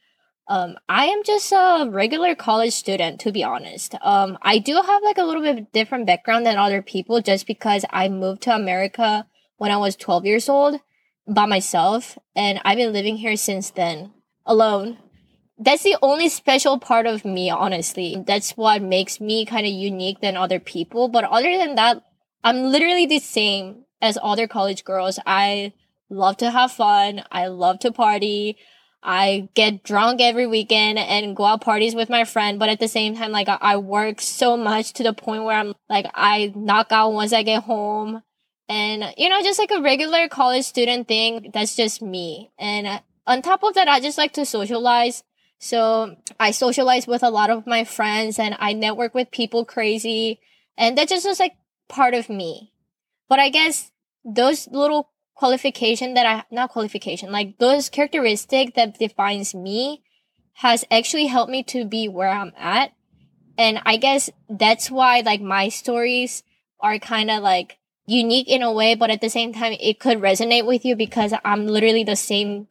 um, 0.47 0.75
I 0.89 1.05
am 1.05 1.23
just 1.23 1.51
a 1.53 1.87
regular 1.89 2.35
college 2.35 2.73
student, 2.73 3.21
to 3.21 3.31
be 3.31 3.43
honest. 3.43 3.95
Um, 4.01 4.37
I 4.41 4.57
do 4.57 4.75
have 4.75 5.03
like 5.03 5.17
a 5.17 5.23
little 5.23 5.41
bit 5.41 5.71
different 5.71 6.05
background 6.05 6.45
than 6.45 6.57
other 6.57 6.81
people 6.81 7.21
just 7.21 7.47
because 7.47 7.85
I 7.89 8.09
moved 8.09 8.41
to 8.43 8.55
America 8.55 9.27
when 9.57 9.71
I 9.71 9.77
was 9.77 9.95
12 9.95 10.25
years 10.25 10.49
old 10.49 10.81
by 11.25 11.45
myself. 11.45 12.17
And 12.35 12.59
I've 12.65 12.77
been 12.77 12.91
living 12.91 13.17
here 13.17 13.37
since 13.37 13.69
then 13.69 14.11
alone. 14.45 14.97
That's 15.57 15.83
the 15.83 15.95
only 16.01 16.27
special 16.27 16.79
part 16.79 17.05
of 17.05 17.23
me, 17.23 17.49
honestly. 17.49 18.21
That's 18.25 18.57
what 18.57 18.81
makes 18.81 19.21
me 19.21 19.45
kind 19.45 19.65
of 19.65 19.71
unique 19.71 20.19
than 20.19 20.35
other 20.35 20.59
people. 20.59 21.07
But 21.07 21.23
other 21.23 21.57
than 21.57 21.75
that, 21.75 22.03
I'm 22.43 22.63
literally 22.63 23.05
the 23.05 23.19
same 23.19 23.85
as 24.01 24.17
other 24.21 24.47
college 24.47 24.83
girls. 24.83 25.19
I 25.25 25.73
love 26.09 26.37
to 26.37 26.51
have 26.51 26.71
fun. 26.71 27.23
I 27.31 27.47
love 27.47 27.79
to 27.79 27.91
party. 27.91 28.57
I 29.03 29.49
get 29.55 29.83
drunk 29.83 30.21
every 30.21 30.45
weekend 30.45 30.99
and 30.99 31.35
go 31.35 31.45
out 31.45 31.61
parties 31.61 31.95
with 31.95 32.09
my 32.09 32.23
friend. 32.23 32.59
But 32.59 32.69
at 32.69 32.79
the 32.79 32.87
same 32.87 33.15
time, 33.15 33.31
like 33.31 33.47
I 33.49 33.77
work 33.77 34.21
so 34.21 34.55
much 34.57 34.93
to 34.93 35.03
the 35.03 35.13
point 35.13 35.43
where 35.43 35.57
I'm 35.57 35.73
like, 35.89 36.05
I 36.13 36.53
knock 36.55 36.87
out 36.91 37.13
once 37.13 37.33
I 37.33 37.43
get 37.43 37.63
home. 37.63 38.21
And, 38.69 39.13
you 39.17 39.27
know, 39.27 39.41
just 39.41 39.59
like 39.59 39.71
a 39.71 39.81
regular 39.81 40.27
college 40.29 40.65
student 40.65 41.07
thing. 41.07 41.51
That's 41.53 41.75
just 41.75 42.01
me. 42.01 42.51
And 42.57 43.01
on 43.27 43.41
top 43.41 43.63
of 43.63 43.73
that, 43.73 43.87
I 43.87 43.99
just 43.99 44.17
like 44.17 44.33
to 44.33 44.45
socialize. 44.45 45.23
So 45.59 46.15
I 46.39 46.51
socialize 46.51 47.05
with 47.05 47.23
a 47.23 47.29
lot 47.29 47.49
of 47.49 47.67
my 47.67 47.83
friends 47.83 48.39
and 48.39 48.55
I 48.59 48.73
network 48.73 49.13
with 49.13 49.31
people 49.31 49.65
crazy. 49.65 50.39
And 50.77 50.97
that 50.97 51.09
just 51.09 51.25
was 51.27 51.39
like 51.39 51.55
part 51.91 52.13
of 52.13 52.29
me. 52.29 52.73
But 53.29 53.39
I 53.39 53.49
guess 53.49 53.91
those 54.23 54.67
little 54.67 55.11
qualification 55.35 56.13
that 56.15 56.25
I 56.25 56.43
not 56.49 56.71
qualification, 56.71 57.31
like 57.31 57.57
those 57.59 57.89
characteristic 57.89 58.75
that 58.75 58.97
defines 58.97 59.53
me 59.53 60.03
has 60.53 60.85
actually 60.89 61.27
helped 61.27 61.51
me 61.51 61.63
to 61.63 61.85
be 61.85 62.07
where 62.07 62.29
I'm 62.29 62.53
at. 62.57 62.93
And 63.57 63.81
I 63.85 63.97
guess 63.97 64.29
that's 64.49 64.89
why 64.89 65.21
like 65.21 65.41
my 65.41 65.69
stories 65.69 66.43
are 66.79 66.97
kind 66.97 67.29
of 67.29 67.43
like 67.43 67.77
unique 68.05 68.47
in 68.47 68.63
a 68.63 68.71
way, 68.71 68.95
but 68.95 69.11
at 69.11 69.21
the 69.21 69.29
same 69.29 69.53
time 69.53 69.73
it 69.79 69.99
could 69.99 70.19
resonate 70.19 70.65
with 70.65 70.85
you 70.85 70.95
because 70.95 71.33
I'm 71.45 71.67
literally 71.67 72.03
the 72.03 72.15
same 72.15 72.67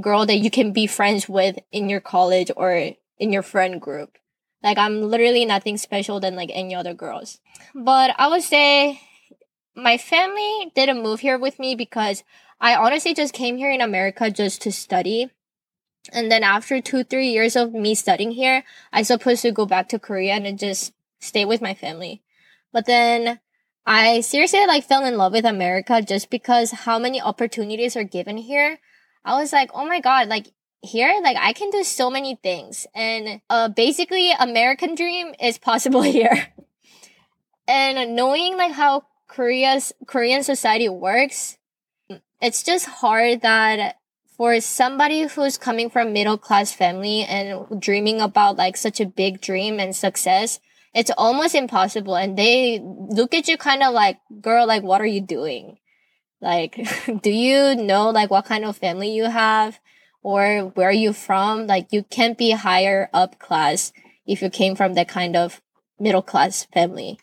girl 0.00 0.26
that 0.26 0.38
you 0.38 0.50
can 0.50 0.72
be 0.72 0.86
friends 0.86 1.28
with 1.28 1.58
in 1.70 1.88
your 1.88 2.00
college 2.00 2.50
or 2.56 2.92
in 3.18 3.32
your 3.32 3.42
friend 3.42 3.80
group. 3.80 4.16
Like 4.62 4.78
I'm 4.78 5.02
literally 5.02 5.44
nothing 5.44 5.76
special 5.76 6.20
than 6.20 6.36
like 6.36 6.50
any 6.52 6.74
other 6.74 6.94
girls. 6.94 7.40
But 7.74 8.14
I 8.18 8.28
would 8.28 8.42
say 8.42 9.00
my 9.74 9.98
family 9.98 10.72
didn't 10.74 11.02
move 11.02 11.20
here 11.20 11.38
with 11.38 11.58
me 11.58 11.74
because 11.74 12.22
I 12.60 12.76
honestly 12.76 13.14
just 13.14 13.34
came 13.34 13.56
here 13.56 13.70
in 13.70 13.80
America 13.80 14.30
just 14.30 14.62
to 14.62 14.72
study. 14.72 15.30
And 16.12 16.30
then 16.30 16.42
after 16.42 16.80
two, 16.80 17.04
three 17.04 17.28
years 17.28 17.56
of 17.56 17.72
me 17.72 17.94
studying 17.94 18.32
here, 18.32 18.64
I 18.92 19.02
supposed 19.02 19.42
to 19.42 19.52
go 19.52 19.66
back 19.66 19.88
to 19.90 19.98
Korea 19.98 20.34
and 20.34 20.58
just 20.58 20.92
stay 21.20 21.44
with 21.44 21.62
my 21.62 21.74
family. 21.74 22.22
But 22.72 22.86
then 22.86 23.40
I 23.84 24.20
seriously 24.20 24.66
like 24.66 24.84
fell 24.84 25.04
in 25.04 25.16
love 25.16 25.32
with 25.32 25.44
America 25.44 26.02
just 26.02 26.30
because 26.30 26.70
how 26.70 26.98
many 26.98 27.20
opportunities 27.20 27.96
are 27.96 28.04
given 28.04 28.36
here. 28.36 28.78
I 29.24 29.40
was 29.40 29.52
like, 29.52 29.70
oh 29.74 29.86
my 29.86 30.00
god, 30.00 30.28
like 30.28 30.52
here 30.82 31.20
like 31.22 31.36
i 31.40 31.52
can 31.52 31.70
do 31.70 31.82
so 31.82 32.10
many 32.10 32.34
things 32.34 32.86
and 32.94 33.40
uh 33.48 33.68
basically 33.68 34.32
american 34.32 34.94
dream 34.94 35.34
is 35.40 35.58
possible 35.58 36.02
here 36.18 36.48
and 37.66 38.14
knowing 38.16 38.56
like 38.56 38.72
how 38.72 39.04
korea's 39.28 39.92
korean 40.06 40.42
society 40.42 40.88
works 40.88 41.56
it's 42.40 42.62
just 42.64 42.86
hard 42.86 43.42
that 43.42 43.96
for 44.36 44.60
somebody 44.60 45.22
who's 45.22 45.56
coming 45.56 45.88
from 45.88 46.12
middle 46.12 46.36
class 46.36 46.72
family 46.72 47.22
and 47.22 47.80
dreaming 47.80 48.20
about 48.20 48.56
like 48.56 48.76
such 48.76 49.00
a 49.00 49.06
big 49.06 49.40
dream 49.40 49.78
and 49.78 49.94
success, 49.94 50.58
it's 50.92 51.12
almost 51.16 51.54
impossible. 51.54 52.16
And 52.16 52.36
they 52.36 52.80
look 52.82 53.34
at 53.34 53.46
you 53.46 53.56
kind 53.56 53.84
of 53.84 53.94
like, 53.94 54.18
girl, 54.40 54.66
like, 54.66 54.82
what 54.82 55.00
are 55.00 55.06
you 55.06 55.20
doing? 55.20 55.78
Like, 56.40 56.74
do 57.22 57.30
you 57.30 57.76
know 57.76 58.10
like 58.10 58.30
what 58.30 58.46
kind 58.46 58.64
of 58.64 58.76
family 58.76 59.14
you 59.14 59.24
have 59.26 59.78
or 60.22 60.72
where 60.74 60.88
are 60.88 60.92
you 60.92 61.12
from? 61.12 61.66
Like, 61.66 61.92
you 61.92 62.04
can't 62.04 62.38
be 62.38 62.52
higher 62.52 63.10
up 63.12 63.38
class 63.38 63.92
if 64.26 64.42
you 64.42 64.50
came 64.50 64.76
from 64.76 64.94
that 64.94 65.08
kind 65.08 65.36
of 65.36 65.60
middle 65.98 66.22
class 66.22 66.64
family. 66.72 67.18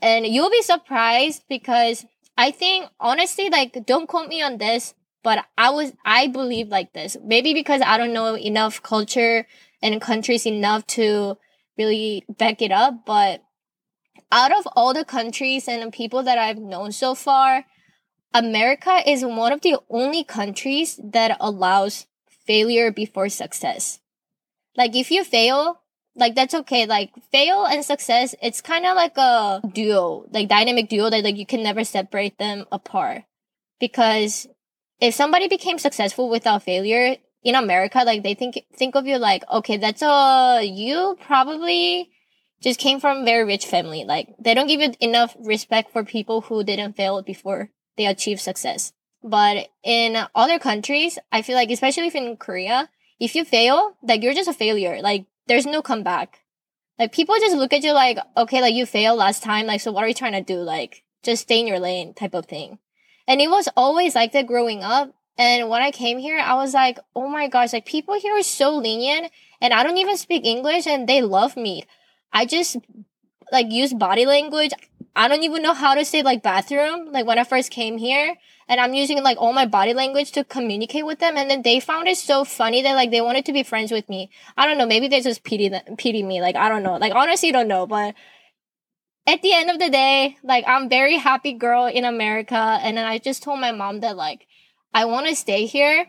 And 0.00 0.26
you'll 0.26 0.50
be 0.50 0.62
surprised 0.62 1.42
because 1.48 2.06
I 2.36 2.50
think 2.50 2.88
honestly, 3.00 3.50
like, 3.50 3.84
don't 3.84 4.08
quote 4.08 4.28
me 4.28 4.42
on 4.42 4.58
this, 4.58 4.94
but 5.22 5.44
I 5.56 5.70
was, 5.70 5.92
I 6.04 6.28
believe 6.28 6.68
like 6.68 6.92
this. 6.92 7.16
Maybe 7.22 7.52
because 7.52 7.82
I 7.84 7.98
don't 7.98 8.12
know 8.12 8.36
enough 8.36 8.82
culture 8.82 9.46
and 9.82 10.00
countries 10.00 10.46
enough 10.46 10.86
to 10.88 11.36
really 11.76 12.24
back 12.28 12.62
it 12.62 12.72
up. 12.72 13.04
But 13.04 13.42
out 14.30 14.56
of 14.56 14.66
all 14.76 14.94
the 14.94 15.04
countries 15.04 15.68
and 15.68 15.82
the 15.82 15.90
people 15.90 16.22
that 16.22 16.38
I've 16.38 16.58
known 16.58 16.92
so 16.92 17.14
far, 17.14 17.64
America 18.34 19.00
is 19.06 19.24
one 19.24 19.52
of 19.52 19.62
the 19.62 19.78
only 19.88 20.22
countries 20.22 21.00
that 21.02 21.36
allows 21.40 22.06
failure 22.46 22.92
before 22.92 23.28
success. 23.28 24.00
Like 24.76 24.94
if 24.94 25.10
you 25.10 25.24
fail, 25.24 25.80
like 26.14 26.34
that's 26.34 26.54
okay. 26.54 26.86
Like 26.86 27.12
fail 27.32 27.64
and 27.64 27.84
success, 27.84 28.34
it's 28.42 28.60
kind 28.60 28.84
of 28.84 28.96
like 28.96 29.16
a 29.16 29.62
duo, 29.72 30.26
like 30.30 30.48
dynamic 30.48 30.88
duo 30.88 31.10
that 31.10 31.24
like 31.24 31.36
you 31.36 31.46
can 31.46 31.62
never 31.62 31.84
separate 31.84 32.38
them 32.38 32.66
apart. 32.70 33.24
Because 33.80 34.46
if 35.00 35.14
somebody 35.14 35.48
became 35.48 35.78
successful 35.78 36.28
without 36.28 36.64
failure 36.64 37.16
in 37.42 37.54
America, 37.54 38.02
like 38.04 38.22
they 38.22 38.34
think 38.34 38.58
think 38.74 38.94
of 38.94 39.06
you 39.06 39.16
like, 39.16 39.44
okay, 39.50 39.78
that's 39.78 40.02
a 40.02 40.62
you 40.64 41.16
probably 41.24 42.10
just 42.60 42.78
came 42.78 43.00
from 43.00 43.18
a 43.18 43.24
very 43.24 43.44
rich 43.44 43.64
family. 43.64 44.04
Like 44.04 44.34
they 44.38 44.52
don't 44.52 44.66
give 44.66 44.80
you 44.80 44.92
enough 45.00 45.34
respect 45.40 45.92
for 45.92 46.04
people 46.04 46.42
who 46.42 46.62
didn't 46.62 46.96
fail 46.96 47.22
before 47.22 47.70
they 47.98 48.06
achieve 48.06 48.40
success. 48.40 48.94
But 49.22 49.68
in 49.84 50.16
other 50.34 50.58
countries, 50.58 51.18
I 51.30 51.42
feel 51.42 51.56
like, 51.56 51.70
especially 51.70 52.06
if 52.06 52.14
in 52.14 52.38
Korea, 52.38 52.88
if 53.20 53.34
you 53.34 53.44
fail, 53.44 53.96
like 54.02 54.22
you're 54.22 54.32
just 54.32 54.48
a 54.48 54.54
failure. 54.54 55.02
Like 55.02 55.26
there's 55.46 55.66
no 55.66 55.82
comeback. 55.82 56.40
Like 56.98 57.12
people 57.12 57.34
just 57.36 57.56
look 57.56 57.72
at 57.72 57.82
you 57.82 57.92
like, 57.92 58.18
okay, 58.36 58.62
like 58.62 58.74
you 58.74 58.86
failed 58.86 59.18
last 59.18 59.42
time. 59.42 59.66
Like, 59.66 59.80
so 59.80 59.92
what 59.92 60.04
are 60.04 60.08
you 60.08 60.14
trying 60.14 60.32
to 60.32 60.40
do? 60.40 60.60
Like 60.60 61.02
just 61.22 61.42
stay 61.42 61.60
in 61.60 61.66
your 61.66 61.80
lane 61.80 62.14
type 62.14 62.34
of 62.34 62.46
thing. 62.46 62.78
And 63.26 63.40
it 63.40 63.50
was 63.50 63.68
always 63.76 64.14
like 64.14 64.32
that 64.32 64.46
growing 64.46 64.82
up. 64.82 65.12
And 65.36 65.68
when 65.68 65.82
I 65.82 65.90
came 65.90 66.18
here, 66.18 66.38
I 66.38 66.54
was 66.54 66.74
like, 66.74 66.98
oh 67.14 67.28
my 67.28 67.48
gosh, 67.48 67.72
like 67.72 67.86
people 67.86 68.14
here 68.18 68.36
are 68.36 68.42
so 68.42 68.74
lenient 68.76 69.30
and 69.60 69.72
I 69.72 69.82
don't 69.82 69.98
even 69.98 70.16
speak 70.16 70.44
English 70.44 70.86
and 70.86 71.08
they 71.08 71.22
love 71.22 71.56
me. 71.56 71.84
I 72.32 72.46
just 72.46 72.76
like 73.52 73.70
use 73.70 73.92
body 73.92 74.26
language. 74.26 74.72
I 75.18 75.26
don't 75.26 75.42
even 75.42 75.62
know 75.62 75.74
how 75.74 75.96
to 75.96 76.04
say 76.04 76.22
like 76.22 76.44
bathroom. 76.44 77.10
Like 77.10 77.26
when 77.26 77.40
I 77.40 77.44
first 77.44 77.72
came 77.72 77.98
here 77.98 78.36
and 78.68 78.80
I'm 78.80 78.94
using 78.94 79.20
like 79.20 79.36
all 79.40 79.52
my 79.52 79.66
body 79.66 79.92
language 79.92 80.30
to 80.32 80.44
communicate 80.44 81.04
with 81.04 81.18
them. 81.18 81.36
And 81.36 81.50
then 81.50 81.62
they 81.62 81.80
found 81.80 82.06
it 82.06 82.18
so 82.18 82.44
funny 82.44 82.82
that 82.82 82.94
like 82.94 83.10
they 83.10 83.20
wanted 83.20 83.44
to 83.46 83.52
be 83.52 83.64
friends 83.64 83.90
with 83.90 84.08
me. 84.08 84.30
I 84.56 84.64
don't 84.64 84.78
know. 84.78 84.86
Maybe 84.86 85.08
they 85.08 85.20
just 85.20 85.42
pity, 85.42 85.72
pity 85.96 86.22
me. 86.22 86.40
Like, 86.40 86.54
I 86.54 86.68
don't 86.68 86.84
know. 86.84 86.98
Like, 86.98 87.16
honestly, 87.16 87.50
don't 87.50 87.66
know. 87.66 87.84
But 87.84 88.14
at 89.26 89.42
the 89.42 89.52
end 89.52 89.70
of 89.70 89.80
the 89.80 89.90
day, 89.90 90.38
like 90.44 90.62
I'm 90.68 90.88
very 90.88 91.16
happy 91.16 91.52
girl 91.52 91.86
in 91.86 92.04
America. 92.04 92.78
And 92.80 92.96
then 92.96 93.04
I 93.04 93.18
just 93.18 93.42
told 93.42 93.58
my 93.58 93.72
mom 93.72 93.98
that 94.00 94.16
like 94.16 94.46
I 94.94 95.04
want 95.04 95.26
to 95.26 95.34
stay 95.34 95.66
here 95.66 96.06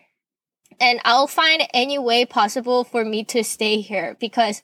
and 0.79 0.99
I'll 1.03 1.25
find 1.25 1.63
any 1.73 1.97
way 1.97 2.25
possible 2.25 2.83
for 2.83 3.03
me 3.03 3.23
to 3.23 3.43
stay 3.43 3.81
here 3.81 4.17
because 4.19 4.61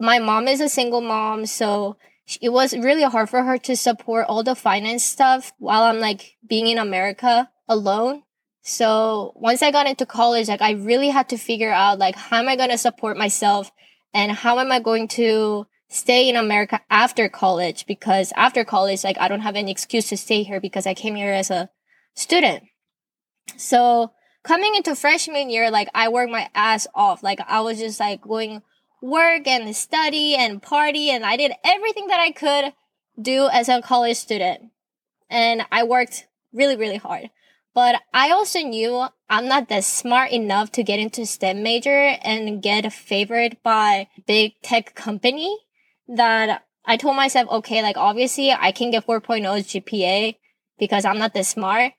my 0.00 0.18
mom 0.18 0.48
is 0.48 0.60
a 0.60 0.68
single 0.68 1.02
mom. 1.02 1.46
So 1.46 1.98
it 2.40 2.50
was 2.50 2.76
really 2.76 3.04
hard 3.04 3.30
for 3.30 3.42
her 3.42 3.58
to 3.58 3.76
support 3.76 4.26
all 4.28 4.42
the 4.42 4.54
finance 4.54 5.04
stuff 5.04 5.52
while 5.58 5.84
I'm 5.84 6.00
like 6.00 6.36
being 6.46 6.66
in 6.66 6.78
America 6.78 7.50
alone. 7.68 8.22
So 8.62 9.32
once 9.36 9.62
I 9.62 9.70
got 9.70 9.86
into 9.86 10.06
college, 10.06 10.48
like 10.48 10.62
I 10.62 10.72
really 10.72 11.08
had 11.08 11.28
to 11.28 11.36
figure 11.36 11.70
out 11.70 11.98
like 11.98 12.16
how 12.16 12.38
am 12.38 12.48
I 12.48 12.56
going 12.56 12.70
to 12.70 12.78
support 12.78 13.16
myself 13.16 13.70
and 14.12 14.32
how 14.32 14.58
am 14.58 14.72
I 14.72 14.80
going 14.80 15.06
to 15.08 15.66
stay 15.88 16.28
in 16.28 16.34
America 16.34 16.80
after 16.90 17.28
college 17.28 17.86
because 17.86 18.32
after 18.34 18.64
college 18.64 19.04
like 19.04 19.18
I 19.20 19.28
don't 19.28 19.40
have 19.40 19.54
any 19.54 19.70
excuse 19.70 20.08
to 20.08 20.16
stay 20.16 20.42
here 20.42 20.60
because 20.60 20.84
I 20.84 20.94
came 20.94 21.14
here 21.14 21.32
as 21.32 21.48
a 21.48 21.70
student. 22.14 22.64
So 23.56 24.10
coming 24.42 24.74
into 24.74 24.96
freshman 24.96 25.48
year 25.48 25.70
like 25.70 25.88
I 25.94 26.08
worked 26.08 26.32
my 26.32 26.50
ass 26.56 26.88
off. 26.92 27.22
Like 27.22 27.38
I 27.46 27.60
was 27.60 27.78
just 27.78 28.00
like 28.00 28.20
going 28.20 28.62
work 29.06 29.46
and 29.46 29.74
study 29.74 30.34
and 30.34 30.60
party 30.60 31.10
and 31.10 31.24
I 31.24 31.36
did 31.36 31.52
everything 31.64 32.08
that 32.08 32.20
I 32.20 32.32
could 32.32 32.72
do 33.20 33.48
as 33.50 33.68
a 33.68 33.80
college 33.80 34.16
student. 34.16 34.70
And 35.30 35.62
I 35.70 35.84
worked 35.84 36.26
really, 36.52 36.76
really 36.76 36.96
hard. 36.96 37.30
But 37.74 38.00
I 38.12 38.30
also 38.30 38.60
knew 38.60 39.06
I'm 39.28 39.48
not 39.48 39.68
that 39.68 39.84
smart 39.84 40.32
enough 40.32 40.72
to 40.72 40.82
get 40.82 40.98
into 40.98 41.26
STEM 41.26 41.62
major 41.62 42.16
and 42.22 42.62
get 42.62 42.90
favored 42.92 43.58
by 43.62 44.08
big 44.26 44.54
tech 44.62 44.94
company 44.94 45.56
that 46.08 46.64
I 46.84 46.96
told 46.96 47.16
myself, 47.16 47.50
okay, 47.50 47.82
like 47.82 47.96
obviously 47.96 48.50
I 48.50 48.72
can 48.72 48.90
get 48.90 49.06
4.0 49.06 49.42
GPA 49.42 50.36
because 50.78 51.04
I'm 51.04 51.18
not 51.18 51.34
that 51.34 51.46
smart. 51.46 51.92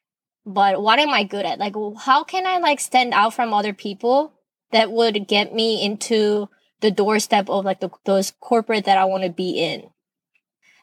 But 0.45 0.81
what 0.81 0.97
am 0.99 1.09
I 1.09 1.23
good 1.23 1.45
at? 1.45 1.59
Like, 1.59 1.75
how 1.99 2.23
can 2.23 2.47
I 2.47 2.57
like 2.57 2.79
stand 2.79 3.13
out 3.13 3.33
from 3.33 3.53
other 3.53 3.73
people 3.73 4.33
that 4.71 4.91
would 4.91 5.27
get 5.27 5.53
me 5.53 5.83
into 5.83 6.49
the 6.81 6.91
doorstep 6.91 7.49
of 7.49 7.65
like 7.65 7.79
the, 7.79 7.89
those 8.05 8.31
corporate 8.39 8.85
that 8.85 8.97
I 8.97 9.05
want 9.05 9.23
to 9.23 9.29
be 9.29 9.59
in. 9.59 9.89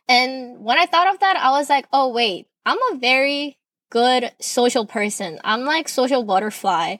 And 0.08 0.60
when 0.60 0.78
I 0.78 0.86
thought 0.86 1.12
of 1.12 1.20
that, 1.20 1.36
I 1.36 1.50
was 1.52 1.70
like, 1.70 1.86
oh, 1.92 2.12
wait, 2.12 2.46
I'm 2.66 2.78
a 2.92 2.98
very 2.98 3.58
good 3.90 4.32
social 4.40 4.86
person. 4.86 5.38
I'm 5.44 5.64
like 5.64 5.88
social 5.88 6.24
butterfly. 6.24 6.96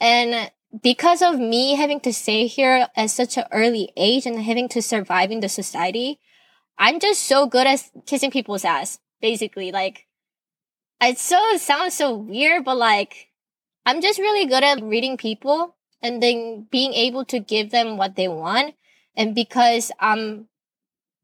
And 0.00 0.50
because 0.82 1.22
of 1.22 1.38
me 1.38 1.74
having 1.74 2.00
to 2.00 2.12
stay 2.12 2.46
here 2.46 2.88
at 2.94 3.10
such 3.10 3.36
an 3.36 3.44
early 3.52 3.92
age 3.96 4.26
and 4.26 4.40
having 4.40 4.68
to 4.70 4.82
survive 4.82 5.30
in 5.30 5.40
the 5.40 5.48
society, 5.48 6.20
I'm 6.78 7.00
just 7.00 7.22
so 7.22 7.46
good 7.46 7.66
at 7.66 7.90
kissing 8.06 8.30
people's 8.30 8.64
ass, 8.64 8.98
basically. 9.20 9.72
Like, 9.72 10.06
it 11.00 11.18
so 11.18 11.56
sounds 11.56 11.94
so 11.94 12.14
weird, 12.14 12.64
but 12.64 12.76
like, 12.76 13.28
I'm 13.84 14.00
just 14.00 14.18
really 14.18 14.46
good 14.46 14.62
at 14.62 14.82
reading 14.82 15.16
people 15.16 15.74
and 16.02 16.22
then 16.22 16.66
being 16.70 16.92
able 16.94 17.24
to 17.26 17.38
give 17.38 17.70
them 17.70 17.96
what 17.96 18.16
they 18.16 18.28
want. 18.28 18.74
And 19.16 19.34
because 19.34 19.90
I'm 19.98 20.48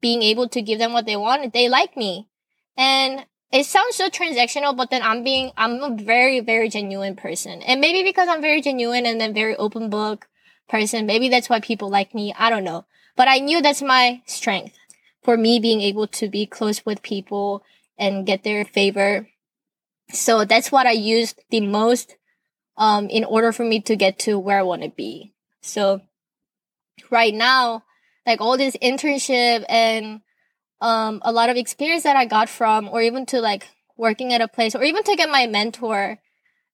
being 0.00 0.22
able 0.22 0.48
to 0.48 0.62
give 0.62 0.78
them 0.78 0.92
what 0.92 1.06
they 1.06 1.16
want, 1.16 1.52
they 1.52 1.68
like 1.68 1.96
me. 1.96 2.28
And 2.76 3.26
it 3.52 3.66
sounds 3.66 3.94
so 3.94 4.08
transactional, 4.08 4.76
but 4.76 4.90
then 4.90 5.02
I'm 5.02 5.22
being, 5.22 5.52
I'm 5.56 5.82
a 5.82 5.94
very, 5.94 6.40
very 6.40 6.68
genuine 6.68 7.14
person. 7.14 7.62
And 7.62 7.80
maybe 7.80 8.02
because 8.02 8.28
I'm 8.28 8.42
very 8.42 8.60
genuine 8.60 9.06
and 9.06 9.20
then 9.20 9.32
very 9.32 9.54
open 9.56 9.90
book 9.90 10.26
person, 10.68 11.06
maybe 11.06 11.28
that's 11.28 11.48
why 11.48 11.60
people 11.60 11.88
like 11.88 12.14
me. 12.14 12.34
I 12.36 12.50
don't 12.50 12.64
know. 12.64 12.84
But 13.16 13.28
I 13.28 13.38
knew 13.38 13.62
that's 13.62 13.82
my 13.82 14.22
strength 14.26 14.76
for 15.22 15.36
me 15.36 15.60
being 15.60 15.80
able 15.80 16.08
to 16.08 16.28
be 16.28 16.46
close 16.46 16.84
with 16.84 17.02
people 17.02 17.62
and 17.96 18.26
get 18.26 18.42
their 18.42 18.64
favor. 18.64 19.28
So 20.10 20.44
that's 20.44 20.72
what 20.72 20.86
I 20.86 20.92
used 20.92 21.40
the 21.50 21.60
most 21.60 22.16
um, 22.76 23.08
in 23.08 23.24
order 23.24 23.52
for 23.52 23.64
me 23.64 23.80
to 23.80 23.96
get 23.96 24.18
to 24.20 24.38
where 24.38 24.58
I 24.58 24.62
want 24.62 24.82
to 24.82 24.90
be. 24.90 25.34
So 25.62 26.00
right 27.10 27.34
now, 27.34 27.84
like 28.26 28.40
all 28.40 28.56
this 28.56 28.76
internship 28.82 29.64
and 29.68 30.20
um, 30.80 31.20
a 31.24 31.32
lot 31.32 31.50
of 31.50 31.56
experience 31.56 32.02
that 32.02 32.16
I 32.16 32.26
got 32.26 32.48
from, 32.48 32.88
or 32.88 33.00
even 33.00 33.26
to 33.26 33.40
like 33.40 33.68
working 33.96 34.32
at 34.32 34.40
a 34.40 34.48
place, 34.48 34.74
or 34.74 34.82
even 34.82 35.02
to 35.04 35.16
get 35.16 35.30
my 35.30 35.46
mentor, 35.46 36.18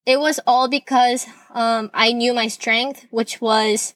it 0.07 0.19
was 0.19 0.41
all 0.47 0.69
because 0.69 1.27
um, 1.53 1.91
I 1.93 2.13
knew 2.13 2.33
my 2.33 2.49
strength, 2.49 3.07
which 3.11 3.41
was 3.41 3.95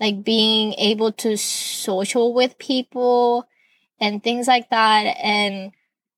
like 0.00 0.22
being 0.24 0.74
able 0.74 1.12
to 1.12 1.36
social 1.36 2.34
with 2.34 2.58
people 2.58 3.46
and 4.00 4.22
things 4.22 4.46
like 4.46 4.70
that. 4.70 5.16
And 5.22 5.72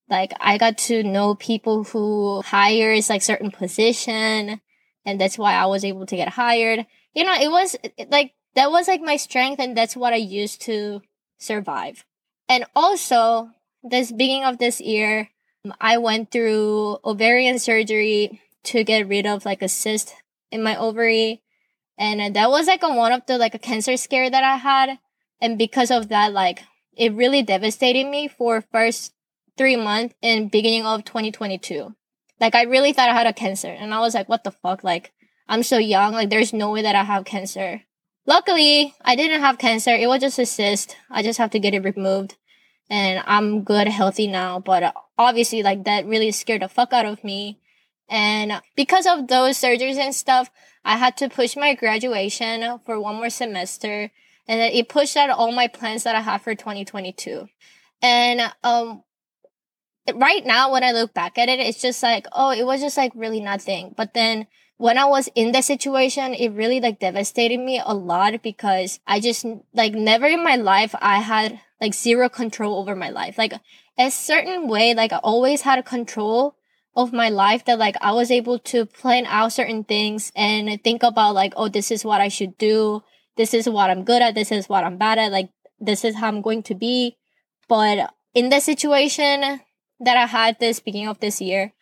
like 0.09 0.33
I 0.41 0.59
got 0.59 0.79
to 0.79 1.03
know 1.03 1.35
people 1.35 1.85
who 1.85 2.43
hires 2.43 3.09
like 3.09 3.23
certain 3.23 3.51
position 3.51 4.61
and 5.05 5.21
that's 5.21 5.39
why 5.39 5.55
I 5.55 5.67
was 5.67 5.85
able 5.85 6.07
to 6.07 6.17
get 6.17 6.29
hired. 6.29 6.87
You 7.15 7.25
know, 7.25 7.35
it 7.35 7.51
was 7.51 7.77
like 8.09 8.35
that 8.55 8.71
was 8.71 8.89
like 8.89 9.01
my 9.01 9.17
strength 9.17 9.61
and 9.61 9.77
that's 9.77 9.97
what 9.97 10.13
I 10.13 10.17
used 10.17 10.63
to 10.63 11.03
survive. 11.39 12.05
And 12.49 12.65
also, 12.75 13.51
this 13.83 14.11
beginning 14.11 14.45
of 14.45 14.59
this 14.59 14.81
year, 14.81 15.31
um, 15.65 15.73
I 15.81 15.99
went 15.99 16.31
through 16.31 16.99
ovarian 17.05 17.59
surgery 17.59 18.41
to 18.65 18.85
get 18.85 19.09
rid 19.09 19.27
of 19.27 19.45
like 19.45 19.63
a 19.63 19.69
cyst 19.69 20.15
in 20.51 20.63
my 20.63 20.77
ovary. 20.77 21.43
And 21.97 22.21
uh, 22.21 22.31
that 22.31 22.51
was 22.51 22.67
like 22.67 22.83
a 22.83 22.93
one 22.93 23.13
of 23.13 23.27
the 23.27 23.39
like 23.39 23.55
a 23.55 23.59
cancer 23.59 23.97
scare 23.97 24.31
that 24.31 24.45
I 24.45 24.57
had. 24.57 24.99
And 25.41 25.57
because 25.57 25.91
of 25.91 26.09
that, 26.09 26.33
like 26.33 26.63
it 26.97 27.13
really 27.13 27.43
devastated 27.43 28.07
me 28.07 28.29
for 28.29 28.61
first 28.73 29.15
three 29.57 29.77
months 29.77 30.15
in 30.23 30.49
beginning 30.49 30.85
of 30.85 31.05
2022 31.05 31.95
Like 32.41 32.55
I 32.55 32.63
really 32.63 32.93
thought 32.93 33.09
I 33.09 33.15
had 33.15 33.27
a 33.27 33.33
cancer. 33.33 33.69
And 33.69 33.95
I 33.95 34.01
was 34.01 34.15
like, 34.15 34.29
what 34.29 34.45
the 34.45 34.51
fuck? 34.51 34.83
Like 34.83 35.13
I'm 35.49 35.63
so 35.63 35.79
young. 35.79 36.13
Like 36.13 36.31
there's 36.31 36.53
no 36.53 36.71
way 36.71 36.83
that 36.83 36.95
I 36.95 37.05
have 37.05 37.25
cancer. 37.25 37.83
Luckily, 38.27 38.95
I 39.03 39.17
didn't 39.17 39.41
have 39.41 39.59
cancer. 39.59 39.95
It 39.95 40.07
was 40.07 40.21
just 40.21 40.39
a 40.39 40.47
cyst. 40.47 40.97
I 41.11 41.23
just 41.23 41.39
have 41.39 41.51
to 41.51 41.59
get 41.59 41.75
it 41.75 41.85
removed. 41.85 42.37
And 42.89 43.23
I'm 43.27 43.63
good, 43.63 43.89
healthy 43.89 44.27
now. 44.27 44.59
But 44.61 44.95
obviously, 45.19 45.63
like 45.63 45.85
that 45.85 46.07
really 46.07 46.31
scared 46.31 46.63
the 46.63 46.69
fuck 46.69 46.93
out 46.93 47.07
of 47.07 47.23
me. 47.25 47.59
And 48.09 48.61
because 48.75 49.07
of 49.07 49.29
those 49.29 49.59
surgeries 49.59 49.97
and 49.97 50.15
stuff, 50.15 50.51
I 50.85 50.97
had 50.97 51.17
to 51.19 51.29
push 51.29 51.57
my 51.57 51.75
graduation 51.75 52.81
for 52.85 53.01
one 53.01 53.17
more 53.17 53.31
semester. 53.31 54.11
And 54.49 54.61
it 54.61 54.89
pushed 54.89 55.17
out 55.17 55.31
all 55.31 55.53
my 55.53 55.69
plans 55.69 56.03
that 56.03 56.17
I 56.17 56.21
had 56.21 56.39
for 56.39 56.55
2022. 56.55 57.49
And 58.03 58.53
um, 58.65 59.05
right 60.15 60.45
now, 60.45 60.73
when 60.73 60.85
I 60.85 60.93
look 60.93 61.15
back 61.15 61.39
at 61.39 61.49
it, 61.49 61.61
it's 61.61 61.81
just 61.81 62.03
like, 62.03 62.27
oh, 62.33 62.51
it 62.51 62.65
was 62.65 62.81
just 62.81 62.97
like 62.97 63.13
really 63.15 63.41
nothing. 63.41 63.95
But 63.97 64.15
then 64.15 64.47
when 64.77 64.97
I 64.97 65.05
was 65.05 65.29
in 65.35 65.53
that 65.53 65.65
situation, 65.65 66.35
it 66.35 66.51
really 66.53 66.81
like 66.81 67.01
devastated 67.01 67.59
me 67.59 67.83
a 67.85 67.95
lot 67.95 68.43
because 68.43 68.99
I 69.07 69.21
just 69.21 69.45
like 69.75 69.93
never 69.93 70.27
in 70.27 70.43
my 70.43 70.57
life 70.57 70.95
I 71.01 71.19
had 71.19 71.61
like 71.81 71.95
zero 71.95 72.29
control 72.29 72.79
over 72.79 72.97
my 72.97 73.11
life. 73.11 73.37
Like 73.37 73.53
a 73.99 74.11
certain 74.11 74.69
way, 74.69 74.95
like 74.95 75.13
I 75.13 75.19
always 75.19 75.63
had 75.63 75.79
a 75.79 75.83
control 75.83 76.57
of 76.97 77.13
my 77.13 77.29
life 77.29 77.65
that 77.67 77.79
like 77.79 77.97
I 78.01 78.13
was 78.13 78.31
able 78.31 78.59
to 78.59 78.87
plan 78.87 79.27
out 79.27 79.53
certain 79.53 79.85
things 79.85 80.33
and 80.35 80.83
think 80.83 81.03
about 81.03 81.35
like, 81.35 81.53
oh, 81.57 81.69
this 81.69 81.91
is 81.91 82.05
what 82.05 82.21
I 82.21 82.29
should 82.29 82.57
do. 82.59 83.03
This 83.37 83.55
is 83.55 83.69
what 83.69 83.91
I'm 83.91 84.05
good 84.05 84.23
at. 84.23 84.35
This 84.35 84.51
is 84.51 84.69
what 84.69 84.85
I'm 84.85 84.97
bad 84.97 85.19
at. 85.19 85.31
Like, 85.31 85.51
this 85.79 86.05
is 86.05 86.17
how 86.17 86.29
I'm 86.29 86.43
going 86.43 86.63
to 86.65 86.75
be. 86.75 87.17
But 87.69 88.13
in 88.35 88.49
the 88.49 88.61
situation 88.61 89.61
that 90.01 90.17
I 90.17 90.27
had 90.27 90.59
this 90.59 90.81
beginning 90.81 91.09
of 91.09 91.21
this 91.21 91.41
year, 91.41 91.73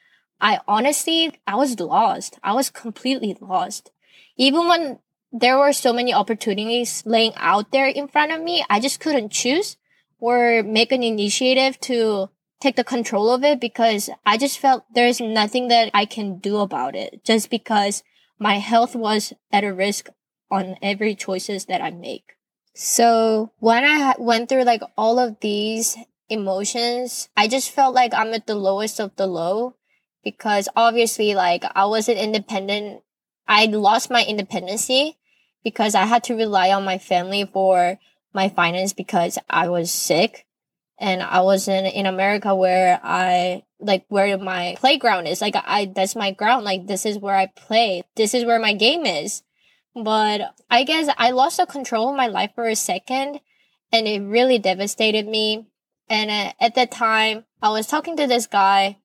I 0.41 0.61
honestly, 0.69 1.39
I 1.47 1.57
was 1.57 1.79
lost. 1.81 2.39
I 2.43 2.53
was 2.53 2.71
completely 2.71 3.37
lost. 3.41 3.91
Even 4.37 4.69
when 4.69 4.99
there 5.33 5.59
were 5.59 5.73
so 5.73 5.93
many 5.93 6.13
opportunities 6.15 7.03
laying 7.05 7.33
out 7.37 7.73
there 7.73 7.87
in 7.87 8.09
front 8.09 8.33
of 8.33 8.41
me, 8.41 8.65
I 8.71 8.81
just 8.81 9.01
couldn't 9.01 9.31
choose 9.31 9.77
or 10.21 10.63
make 10.63 10.93
an 10.93 11.03
initiative 11.03 11.79
to 11.81 12.31
take 12.61 12.77
the 12.77 12.85
control 12.85 13.31
of 13.31 13.45
it 13.45 13.61
because 13.61 14.11
I 14.27 14.37
just 14.37 14.59
felt 14.59 14.85
there's 14.93 15.21
nothing 15.21 15.69
that 15.69 15.91
I 15.95 16.07
can 16.07 16.39
do 16.39 16.59
about 16.59 16.97
it 16.97 17.25
just 17.25 17.51
because 17.51 18.03
my 18.39 18.59
health 18.59 18.97
was 18.97 19.33
at 19.53 19.65
a 19.65 19.73
risk 19.73 20.09
on 20.51 20.77
every 20.83 21.15
choices 21.15 21.67
that 21.67 21.81
I 21.81 21.91
make. 21.91 22.33
So 22.75 23.53
when 23.59 23.85
I 23.85 24.15
went 24.19 24.49
through 24.49 24.65
like 24.65 24.83
all 24.97 25.19
of 25.19 25.41
these 25.41 25.97
emotions, 26.29 27.29
I 27.37 27.49
just 27.49 27.71
felt 27.71 27.95
like 27.95 28.13
I'm 28.15 28.33
at 28.35 28.47
the 28.47 28.55
lowest 28.55 29.01
of 29.01 29.15
the 29.17 29.27
low 29.27 29.77
because 30.23 30.69
obviously 30.77 31.35
like 31.35 31.65
I 31.75 31.87
wasn't 31.87 32.19
independent. 32.19 33.03
I 33.47 33.67
lost 33.67 34.11
my 34.11 34.25
independency 34.25 35.19
because 35.65 35.95
I 35.95 36.05
had 36.05 36.25
to 36.25 36.35
rely 36.35 36.71
on 36.71 36.85
my 36.85 36.99
family 36.99 37.49
for 37.51 37.99
my 38.35 38.49
finance 38.49 38.93
because 38.93 39.39
I 39.49 39.69
was 39.69 39.91
sick 39.91 40.47
and 40.99 41.23
I 41.23 41.41
was 41.41 41.69
in 41.69 41.87
in 41.87 42.07
America 42.07 42.55
where 42.55 43.01
I 43.03 43.63
like 43.81 44.05
where 44.09 44.37
my 44.39 44.77
playground 44.79 45.27
is. 45.27 45.41
Like 45.41 45.55
I 45.57 45.91
that's 45.95 46.17
my 46.17 46.33
ground. 46.33 46.65
Like 46.65 46.87
this 46.87 47.07
is 47.07 47.19
where 47.19 47.37
I 47.37 47.47
play. 47.47 48.03
This 48.17 48.35
is 48.35 48.45
where 48.45 48.59
my 48.59 48.75
game 48.75 49.07
is. 49.07 49.43
But 49.95 50.55
I 50.71 50.85
guess 50.85 51.09
I 51.17 51.31
lost 51.31 51.57
the 51.57 51.67
control 51.67 52.11
of 52.11 52.17
my 52.17 52.27
life 52.27 52.51
for 52.55 52.69
a 52.69 52.77
second 52.77 53.41
and 53.93 54.07
it 54.07 54.21
really 54.21 54.59
devastated 54.59 55.27
me. 55.27 55.67
And 56.09 56.31
uh, 56.31 56.53
at 56.61 56.75
that 56.75 56.91
time, 56.91 57.45
I 57.63 57.71
was 57.71 57.87
talking 57.87 58.17
to 58.17 58.27
this 58.27 58.47
guy 58.47 58.99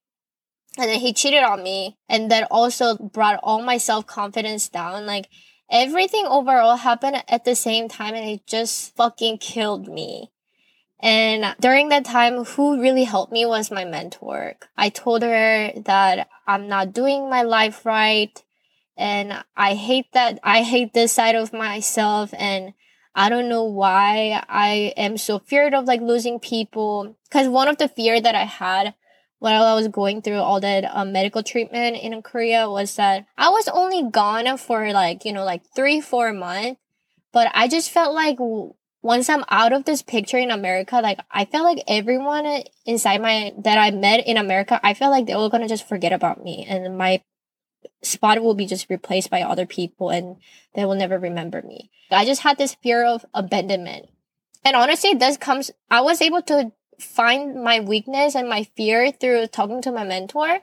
and 0.78 0.90
then 0.90 1.00
he 1.00 1.14
cheated 1.14 1.44
on 1.44 1.62
me 1.62 1.98
and 2.10 2.32
that 2.32 2.48
also 2.50 2.96
brought 2.98 3.40
all 3.44 3.62
my 3.62 3.78
self-confidence 3.78 4.70
down. 4.70 5.06
Like 5.06 5.28
everything 5.70 6.26
overall 6.26 6.78
happened 6.78 7.24
at 7.28 7.46
the 7.46 7.56
same 7.56 7.88
time 7.88 8.16
and 8.16 8.30
it 8.30 8.48
just 8.48 8.96
fucking 8.96 9.40
killed 9.40 9.88
me. 9.88 10.32
And 11.04 11.54
during 11.60 11.90
that 11.90 12.06
time, 12.06 12.46
who 12.46 12.82
really 12.82 13.04
helped 13.04 13.34
me 13.34 13.46
was 13.46 13.70
my 13.70 13.84
mentor. 13.84 14.56
I 14.78 14.88
told 14.88 15.22
her 15.22 15.74
that 15.84 16.30
I'm 16.48 16.70
not 16.70 16.94
doing 16.94 17.30
my 17.30 17.42
life 17.42 17.86
right. 17.86 18.42
And 18.96 19.44
I 19.58 19.74
hate 19.74 20.14
that. 20.14 20.40
I 20.44 20.62
hate 20.62 20.94
this 20.94 21.12
side 21.12 21.36
of 21.36 21.52
myself. 21.52 22.34
And 22.38 22.74
I 23.16 23.30
don't 23.30 23.50
know 23.50 23.64
why 23.64 24.44
I 24.50 24.94
am 24.98 25.18
so 25.18 25.40
feared 25.40 25.74
of 25.74 25.86
like 25.86 26.02
losing 26.02 26.40
people. 26.40 27.16
Cause 27.30 27.48
one 27.48 27.68
of 27.68 27.78
the 27.78 27.88
fear 27.88 28.20
that 28.20 28.36
I 28.36 28.46
had 28.46 28.96
while 29.40 29.64
I 29.64 29.74
was 29.74 29.88
going 29.90 30.22
through 30.22 30.38
all 30.38 30.60
that 30.62 30.86
um, 30.86 31.12
medical 31.12 31.44
treatment 31.44 31.98
in 31.98 32.22
Korea 32.22 32.70
was 32.70 32.96
that 32.96 33.26
I 33.38 33.50
was 33.50 33.68
only 33.68 34.10
gone 34.10 34.58
for 34.58 34.92
like, 34.94 35.26
you 35.26 35.34
know, 35.34 35.44
like 35.44 35.64
three, 35.76 36.02
four 36.02 36.32
months. 36.34 36.80
But 37.32 37.52
I 37.54 37.68
just 37.68 37.92
felt 37.92 38.14
like 38.14 38.38
once 39.02 39.28
I'm 39.30 39.44
out 39.50 39.74
of 39.74 39.84
this 39.84 40.02
picture 40.02 40.38
in 40.38 40.50
America, 40.50 41.02
like 41.04 41.20
I 41.30 41.46
felt 41.46 41.66
like 41.66 41.84
everyone 41.88 42.64
inside 42.86 43.22
my 43.22 43.54
that 43.60 43.78
I 43.78 43.92
met 43.92 44.26
in 44.26 44.38
America, 44.38 44.80
I 44.82 44.94
felt 44.94 45.12
like 45.12 45.26
they 45.26 45.36
were 45.36 45.50
gonna 45.50 45.68
just 45.68 45.88
forget 45.88 46.14
about 46.14 46.44
me 46.44 46.66
and 46.68 46.98
my 46.98 47.22
spot 48.02 48.42
will 48.42 48.56
be 48.56 48.66
just 48.66 48.90
replaced 48.90 49.30
by 49.30 49.42
other 49.42 49.66
people 49.66 50.10
and 50.10 50.38
they 50.76 50.86
will 50.86 50.96
never 50.96 51.20
remember 51.20 51.62
me. 51.62 51.92
I 52.12 52.26
just 52.26 52.42
had 52.42 52.58
this 52.58 52.76
fear 52.76 53.06
of 53.06 53.26
abandonment. 53.34 54.08
And 54.66 54.76
honestly, 54.76 55.14
this 55.14 55.38
comes 55.38 55.72
I 55.90 56.02
was 56.02 56.22
able 56.22 56.42
to 56.44 56.72
find 57.00 57.64
my 57.64 57.80
weakness 57.80 58.36
and 58.36 58.48
my 58.48 58.64
fear 58.76 59.12
through 59.12 59.48
talking 59.48 59.82
to 59.82 59.92
my 59.92 60.04
mentor. 60.04 60.60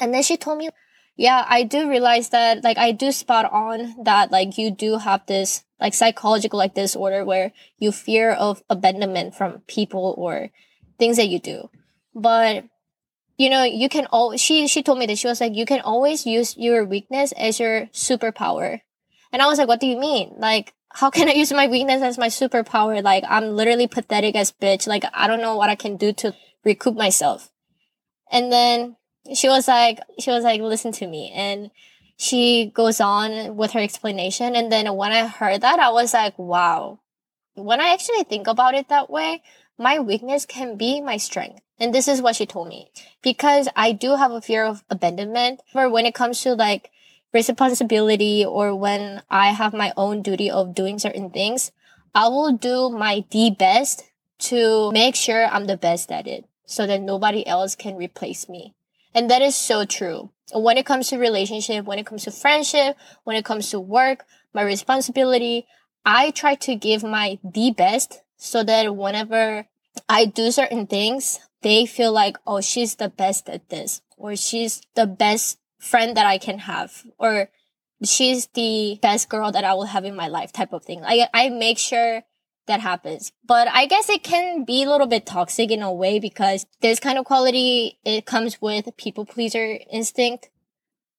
And 0.00 0.12
then 0.12 0.22
she 0.22 0.36
told 0.36 0.58
me, 0.58 0.70
yeah, 1.16 1.44
I 1.48 1.62
do 1.62 1.88
realize 1.88 2.28
that 2.30 2.62
like 2.62 2.76
I 2.76 2.92
do 2.92 3.10
spot 3.10 3.50
on 3.50 4.04
that 4.04 4.30
like 4.30 4.58
you 4.58 4.70
do 4.70 4.98
have 4.98 5.24
this 5.26 5.64
like 5.80 5.94
psychological 5.94 6.58
like 6.58 6.74
disorder 6.74 7.24
where 7.24 7.52
you 7.78 7.92
fear 7.92 8.32
of 8.32 8.62
abandonment 8.68 9.34
from 9.34 9.62
people 9.66 10.14
or 10.18 10.50
things 10.98 11.16
that 11.16 11.28
you 11.28 11.38
do. 11.38 11.70
But 12.14 12.64
you 13.36 13.50
know, 13.50 13.64
you 13.64 13.88
can 13.88 14.06
all 14.06 14.36
she 14.36 14.66
she 14.66 14.82
told 14.82 14.98
me 14.98 15.06
that 15.06 15.18
she 15.18 15.28
was 15.28 15.40
like, 15.40 15.54
you 15.54 15.66
can 15.66 15.80
always 15.80 16.26
use 16.26 16.56
your 16.56 16.84
weakness 16.84 17.32
as 17.32 17.60
your 17.60 17.86
superpower. 17.86 18.80
And 19.32 19.42
I 19.42 19.46
was 19.46 19.58
like, 19.58 19.68
what 19.68 19.80
do 19.80 19.86
you 19.86 19.98
mean? 19.98 20.34
Like, 20.38 20.72
how 20.90 21.10
can 21.10 21.28
I 21.28 21.32
use 21.32 21.52
my 21.52 21.66
weakness 21.66 22.02
as 22.02 22.16
my 22.16 22.28
superpower? 22.28 23.02
Like, 23.02 23.24
I'm 23.28 23.54
literally 23.54 23.86
pathetic 23.86 24.34
as 24.34 24.52
bitch. 24.52 24.86
Like, 24.86 25.04
I 25.12 25.26
don't 25.26 25.42
know 25.42 25.56
what 25.56 25.68
I 25.68 25.74
can 25.74 25.96
do 25.96 26.12
to 26.14 26.34
recoup 26.64 26.96
myself. 26.96 27.50
And 28.32 28.50
then 28.50 28.96
she 29.34 29.48
was 29.48 29.68
like, 29.68 30.00
she 30.18 30.30
was 30.30 30.44
like, 30.44 30.60
listen 30.60 30.92
to 30.92 31.06
me. 31.06 31.30
And 31.34 31.70
she 32.16 32.70
goes 32.74 33.00
on 33.00 33.56
with 33.56 33.72
her 33.72 33.80
explanation. 33.80 34.56
And 34.56 34.72
then 34.72 34.94
when 34.96 35.12
I 35.12 35.26
heard 35.26 35.60
that, 35.60 35.78
I 35.78 35.90
was 35.90 36.14
like, 36.14 36.38
wow. 36.38 37.00
When 37.54 37.80
I 37.80 37.92
actually 37.92 38.24
think 38.24 38.46
about 38.46 38.74
it 38.74 38.88
that 38.88 39.10
way, 39.10 39.42
my 39.78 39.98
weakness 39.98 40.46
can 40.46 40.76
be 40.76 41.00
my 41.00 41.18
strength. 41.18 41.60
And 41.78 41.94
this 41.94 42.08
is 42.08 42.22
what 42.22 42.36
she 42.36 42.46
told 42.46 42.68
me. 42.68 42.90
Because 43.22 43.68
I 43.76 43.92
do 43.92 44.16
have 44.16 44.30
a 44.30 44.40
fear 44.40 44.64
of 44.64 44.84
abandonment, 44.88 45.60
but 45.74 45.90
when 45.90 46.06
it 46.06 46.14
comes 46.14 46.40
to 46.42 46.54
like 46.54 46.90
responsibility 47.32 48.44
or 48.44 48.74
when 48.74 49.22
I 49.30 49.48
have 49.48 49.74
my 49.74 49.92
own 49.96 50.22
duty 50.22 50.50
of 50.50 50.74
doing 50.74 50.98
certain 50.98 51.30
things, 51.30 51.72
I 52.14 52.28
will 52.28 52.52
do 52.52 52.88
my 52.88 53.24
the 53.30 53.50
best 53.50 54.04
to 54.38 54.90
make 54.92 55.14
sure 55.14 55.46
I'm 55.46 55.66
the 55.66 55.76
best 55.76 56.10
at 56.10 56.26
it 56.26 56.46
so 56.64 56.86
that 56.86 57.02
nobody 57.02 57.46
else 57.46 57.74
can 57.74 57.96
replace 57.96 58.48
me. 58.48 58.74
And 59.14 59.30
that 59.30 59.42
is 59.42 59.54
so 59.54 59.84
true 59.84 60.30
when 60.52 60.76
it 60.78 60.86
comes 60.86 61.08
to 61.08 61.18
relationship, 61.18 61.84
when 61.84 61.98
it 61.98 62.06
comes 62.06 62.24
to 62.24 62.30
friendship, 62.30 62.96
when 63.24 63.36
it 63.36 63.44
comes 63.44 63.70
to 63.70 63.80
work, 63.80 64.24
my 64.52 64.62
responsibility, 64.62 65.66
I 66.04 66.30
try 66.30 66.54
to 66.54 66.74
give 66.74 67.02
my 67.02 67.38
the 67.42 67.72
best 67.72 68.22
so 68.36 68.62
that 68.62 68.94
whenever 68.94 69.66
I 70.08 70.24
do 70.26 70.50
certain 70.50 70.86
things, 70.86 71.40
they 71.62 71.86
feel 71.86 72.12
like, 72.12 72.36
oh, 72.46 72.60
she's 72.60 72.96
the 72.96 73.08
best 73.08 73.48
at 73.48 73.68
this, 73.68 74.02
or 74.16 74.36
she's 74.36 74.82
the 74.94 75.06
best 75.06 75.58
friend 75.78 76.16
that 76.16 76.26
I 76.26 76.38
can 76.38 76.60
have, 76.60 77.04
or 77.18 77.48
she's 78.04 78.46
the 78.48 78.98
best 79.02 79.28
girl 79.28 79.52
that 79.52 79.64
I 79.64 79.74
will 79.74 79.84
have 79.84 80.04
in 80.04 80.16
my 80.16 80.28
life 80.28 80.52
type 80.52 80.72
of 80.72 80.84
thing. 80.84 81.02
I, 81.04 81.28
I 81.32 81.48
make 81.48 81.78
sure 81.78 82.22
that 82.66 82.80
happens. 82.80 83.32
But 83.44 83.68
I 83.68 83.86
guess 83.86 84.08
it 84.08 84.22
can 84.22 84.64
be 84.64 84.82
a 84.82 84.88
little 84.88 85.06
bit 85.06 85.26
toxic 85.26 85.70
in 85.70 85.82
a 85.82 85.92
way 85.92 86.18
because 86.18 86.66
this 86.80 87.00
kind 87.00 87.18
of 87.18 87.24
quality, 87.24 87.98
it 88.04 88.26
comes 88.26 88.60
with 88.60 88.88
people 88.96 89.24
pleaser 89.24 89.78
instinct. 89.90 90.50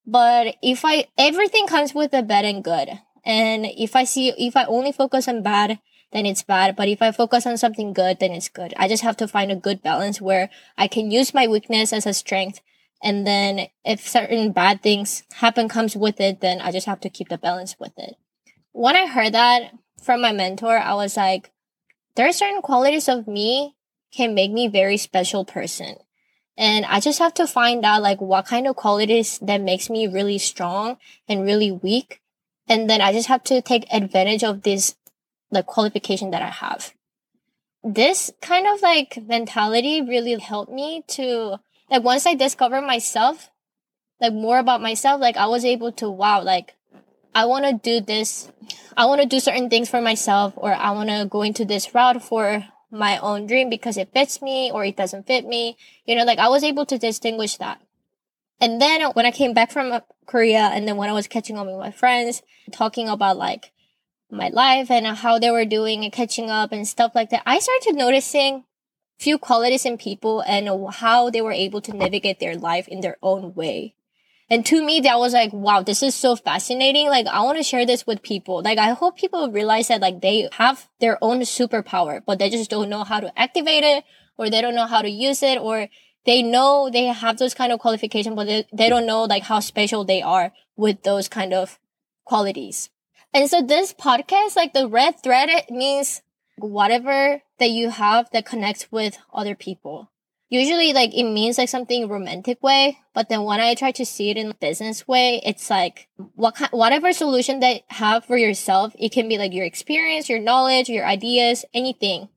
But 0.05 0.55
if 0.61 0.83
I, 0.85 1.07
everything 1.17 1.67
comes 1.67 1.93
with 1.93 2.13
a 2.13 2.23
bad 2.23 2.45
and 2.45 2.63
good. 2.63 2.89
And 3.25 3.65
if 3.65 3.95
I 3.95 4.03
see, 4.05 4.29
if 4.29 4.55
I 4.55 4.65
only 4.65 4.91
focus 4.91 5.27
on 5.27 5.43
bad, 5.43 5.79
then 6.11 6.25
it's 6.25 6.43
bad. 6.43 6.75
But 6.75 6.87
if 6.87 7.01
I 7.01 7.11
focus 7.11 7.45
on 7.45 7.57
something 7.57 7.93
good, 7.93 8.19
then 8.19 8.31
it's 8.31 8.49
good. 8.49 8.73
I 8.77 8.87
just 8.87 9.03
have 9.03 9.17
to 9.17 9.27
find 9.27 9.51
a 9.51 9.55
good 9.55 9.81
balance 9.81 10.21
where 10.21 10.49
I 10.77 10.87
can 10.87 11.11
use 11.11 11.33
my 11.33 11.47
weakness 11.47 11.93
as 11.93 12.05
a 12.05 12.13
strength. 12.13 12.61
And 13.03 13.27
then 13.27 13.67
if 13.85 14.07
certain 14.07 14.51
bad 14.51 14.81
things 14.81 15.23
happen 15.33 15.69
comes 15.69 15.95
with 15.95 16.19
it, 16.19 16.41
then 16.41 16.61
I 16.61 16.71
just 16.71 16.87
have 16.87 16.99
to 17.01 17.09
keep 17.09 17.29
the 17.29 17.37
balance 17.37 17.75
with 17.79 17.93
it. 17.97 18.15
When 18.71 18.95
I 18.95 19.07
heard 19.07 19.33
that, 19.33 19.73
from 20.01 20.21
my 20.21 20.31
mentor, 20.31 20.77
I 20.77 20.93
was 20.93 21.17
like, 21.17 21.51
there 22.15 22.27
are 22.27 22.33
certain 22.33 22.61
qualities 22.61 23.09
of 23.09 23.27
me 23.27 23.75
can 24.11 24.33
make 24.33 24.51
me 24.51 24.67
very 24.67 24.97
special 24.97 25.45
person. 25.45 25.97
And 26.57 26.85
I 26.85 26.99
just 26.99 27.19
have 27.19 27.33
to 27.35 27.45
find 27.45 27.85
out 27.85 28.01
like 28.01 28.19
what 28.19 28.47
kind 28.47 28.67
of 28.67 28.75
qualities 28.75 29.37
that 29.39 29.61
makes 29.61 29.89
me 29.89 30.07
really 30.07 30.39
strong 30.39 30.97
and 31.27 31.43
really 31.43 31.71
weak. 31.71 32.21
And 32.67 32.89
then 32.89 33.01
I 33.01 33.13
just 33.13 33.27
have 33.27 33.43
to 33.45 33.61
take 33.61 33.85
advantage 33.93 34.43
of 34.43 34.63
this 34.63 34.95
like 35.51 35.65
qualification 35.65 36.31
that 36.31 36.41
I 36.41 36.49
have. 36.49 36.93
This 37.83 38.31
kind 38.41 38.67
of 38.67 38.81
like 38.81 39.17
mentality 39.25 40.01
really 40.01 40.37
helped 40.39 40.71
me 40.71 41.03
to 41.09 41.57
like 41.89 42.03
once 42.03 42.25
I 42.25 42.33
discovered 42.33 42.81
myself, 42.81 43.49
like 44.19 44.33
more 44.33 44.59
about 44.59 44.81
myself, 44.81 45.21
like 45.21 45.37
I 45.37 45.47
was 45.47 45.63
able 45.63 45.91
to 45.93 46.09
wow, 46.09 46.41
like 46.41 46.75
I 47.33 47.45
want 47.45 47.65
to 47.65 47.73
do 47.73 48.03
this. 48.03 48.51
I 48.95 49.05
want 49.05 49.21
to 49.21 49.27
do 49.27 49.39
certain 49.39 49.69
things 49.69 49.89
for 49.89 50.01
myself 50.01 50.53
or 50.55 50.73
I 50.73 50.91
want 50.91 51.09
to 51.09 51.27
go 51.29 51.43
into 51.43 51.65
this 51.65 51.93
route 51.93 52.23
for 52.23 52.65
my 52.89 53.17
own 53.19 53.45
dream 53.45 53.69
because 53.69 53.95
it 53.97 54.11
fits 54.11 54.41
me 54.41 54.71
or 54.71 54.83
it 54.83 54.97
doesn't 54.97 55.27
fit 55.27 55.45
me. 55.45 55.77
You 56.05 56.15
know, 56.15 56.23
like 56.23 56.39
I 56.39 56.49
was 56.49 56.63
able 56.63 56.85
to 56.87 56.97
distinguish 56.97 57.57
that. 57.57 57.79
And 58.59 58.81
then 58.81 59.01
when 59.11 59.25
I 59.25 59.31
came 59.31 59.53
back 59.53 59.71
from 59.71 59.91
uh, 59.91 59.99
Korea 60.25 60.71
and 60.73 60.87
then 60.87 60.97
when 60.97 61.09
I 61.09 61.13
was 61.13 61.27
catching 61.27 61.57
up 61.57 61.67
with 61.67 61.77
my 61.77 61.91
friends, 61.91 62.41
talking 62.71 63.07
about 63.07 63.37
like 63.37 63.71
my 64.29 64.49
life 64.49 64.91
and 64.91 65.07
how 65.07 65.39
they 65.39 65.51
were 65.51 65.65
doing 65.65 66.03
and 66.03 66.13
catching 66.13 66.49
up 66.49 66.71
and 66.71 66.87
stuff 66.87 67.13
like 67.15 67.29
that, 67.29 67.43
I 67.45 67.59
started 67.59 67.95
noticing 67.95 68.65
few 69.17 69.37
qualities 69.37 69.85
in 69.85 69.97
people 69.97 70.41
and 70.41 70.69
how 70.95 71.29
they 71.29 71.41
were 71.41 71.51
able 71.51 71.81
to 71.81 71.95
navigate 71.95 72.39
their 72.39 72.55
life 72.55 72.87
in 72.87 73.01
their 73.01 73.17
own 73.21 73.53
way. 73.55 73.95
And 74.49 74.65
to 74.67 74.85
me, 74.85 75.01
that 75.01 75.19
was 75.19 75.33
like, 75.33 75.51
wow, 75.51 75.81
this 75.81 76.01
is 76.01 76.15
so 76.15 76.35
fascinating. 76.35 77.09
Like, 77.09 77.27
I 77.27 77.41
want 77.41 77.57
to 77.57 77.63
share 77.63 77.85
this 77.85 78.07
with 78.07 78.21
people. 78.21 78.61
Like, 78.61 78.77
I 78.77 78.91
hope 78.91 79.17
people 79.17 79.51
realize 79.51 79.89
that 79.89 79.99
like 79.99 80.21
they 80.21 80.47
have 80.53 80.87
their 80.99 81.17
own 81.21 81.41
superpower, 81.41 82.21
but 82.25 82.39
they 82.39 82.49
just 82.49 82.69
don't 82.69 82.89
know 82.89 83.03
how 83.03 83.19
to 83.19 83.37
activate 83.37 83.83
it 83.83 84.05
or 84.37 84.49
they 84.49 84.61
don't 84.61 84.75
know 84.75 84.85
how 84.85 85.01
to 85.01 85.09
use 85.09 85.43
it 85.43 85.59
or 85.59 85.89
they 86.25 86.43
know 86.43 86.89
they 86.89 87.05
have 87.05 87.37
those 87.37 87.53
kind 87.53 87.73
of 87.73 87.79
qualifications, 87.79 88.35
but 88.35 88.47
they, 88.47 88.65
they 88.71 88.89
don't 88.89 89.05
know 89.05 89.23
like 89.23 89.43
how 89.43 89.59
special 89.59 90.05
they 90.05 90.21
are 90.21 90.53
with 90.77 91.03
those 91.03 91.27
kind 91.27 91.53
of 91.53 91.77
qualities. 92.23 92.89
And 93.33 93.49
so 93.49 93.61
this 93.61 93.93
podcast, 93.93 94.55
like 94.55 94.73
the 94.73 94.87
red 94.87 95.21
thread, 95.21 95.49
it 95.49 95.69
means 95.69 96.21
whatever 96.57 97.41
that 97.59 97.69
you 97.69 97.89
have 97.89 98.29
that 98.31 98.45
connects 98.45 98.91
with 98.91 99.17
other 99.33 99.55
people. 99.55 100.09
Usually 100.49 100.93
like 100.93 101.13
it 101.13 101.29
means 101.29 101.57
like 101.57 101.67
something 101.67 102.07
romantic 102.07 102.63
way 102.63 102.99
but 103.13 103.27
then 103.27 103.43
when 103.43 103.59
i 103.59 103.75
try 103.75 103.91
to 103.91 104.05
see 104.05 104.29
it 104.29 104.37
in 104.37 104.53
business 104.61 105.05
way 105.05 105.41
it's 105.43 105.69
like 105.69 106.07
what 106.35 106.55
kind, 106.55 106.71
whatever 106.71 107.11
solution 107.11 107.59
that 107.59 107.81
have 107.89 108.23
for 108.23 108.37
yourself 108.37 108.95
it 108.97 109.11
can 109.11 109.27
be 109.27 109.37
like 109.37 109.53
your 109.53 109.65
experience 109.65 110.29
your 110.29 110.39
knowledge 110.39 110.87
your 110.87 111.05
ideas 111.05 111.65
anything 111.73 112.29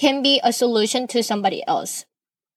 can 0.00 0.22
be 0.22 0.40
a 0.42 0.52
solution 0.52 1.06
to 1.08 1.22
somebody 1.22 1.62
else. 1.66 2.06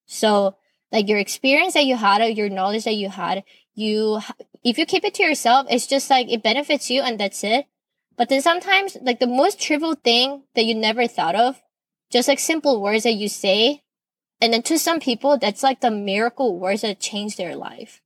So 0.06 0.56
like 0.90 1.08
your 1.08 1.18
experience 1.18 1.74
that 1.74 1.84
you 1.84 1.96
had 1.96 2.22
or 2.22 2.28
your 2.28 2.48
knowledge 2.48 2.84
that 2.84 2.94
you 2.94 3.10
had 3.10 3.44
you 3.74 4.20
if 4.62 4.78
you 4.78 4.86
keep 4.86 5.04
it 5.04 5.14
to 5.14 5.22
yourself 5.22 5.66
it's 5.70 5.86
just 5.86 6.10
like 6.10 6.30
it 6.30 6.42
benefits 6.42 6.90
you 6.90 7.02
and 7.02 7.18
that's 7.18 7.42
it 7.44 7.66
but 8.16 8.28
then 8.28 8.40
sometimes 8.40 8.96
like 9.02 9.18
the 9.18 9.26
most 9.26 9.60
trivial 9.60 9.94
thing 9.94 10.42
that 10.54 10.64
you 10.64 10.74
never 10.74 11.06
thought 11.06 11.34
of 11.34 11.60
just 12.10 12.28
like 12.28 12.38
simple 12.38 12.80
words 12.80 13.02
that 13.02 13.14
you 13.14 13.28
say 13.28 13.84
and 14.40 14.52
then 14.52 14.62
to 14.64 14.78
some 14.78 15.00
people, 15.00 15.38
that's 15.38 15.62
like 15.62 15.80
the 15.80 15.90
miracle 15.90 16.58
words 16.58 16.82
that 16.82 17.00
change 17.00 17.36
their 17.36 17.56
life. 17.56 18.00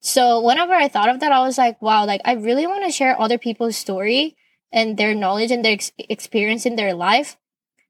So 0.00 0.40
whenever 0.40 0.72
I 0.72 0.88
thought 0.88 1.08
of 1.08 1.20
that, 1.20 1.32
I 1.32 1.40
was 1.40 1.58
like, 1.58 1.82
wow, 1.82 2.06
like 2.06 2.20
I 2.24 2.32
really 2.32 2.66
want 2.66 2.84
to 2.84 2.92
share 2.92 3.20
other 3.20 3.38
people's 3.38 3.76
story 3.76 4.36
and 4.72 4.96
their 4.96 5.14
knowledge 5.14 5.50
and 5.50 5.64
their 5.64 5.72
ex- 5.72 5.92
experience 5.98 6.66
in 6.66 6.76
their 6.76 6.94
life 6.94 7.36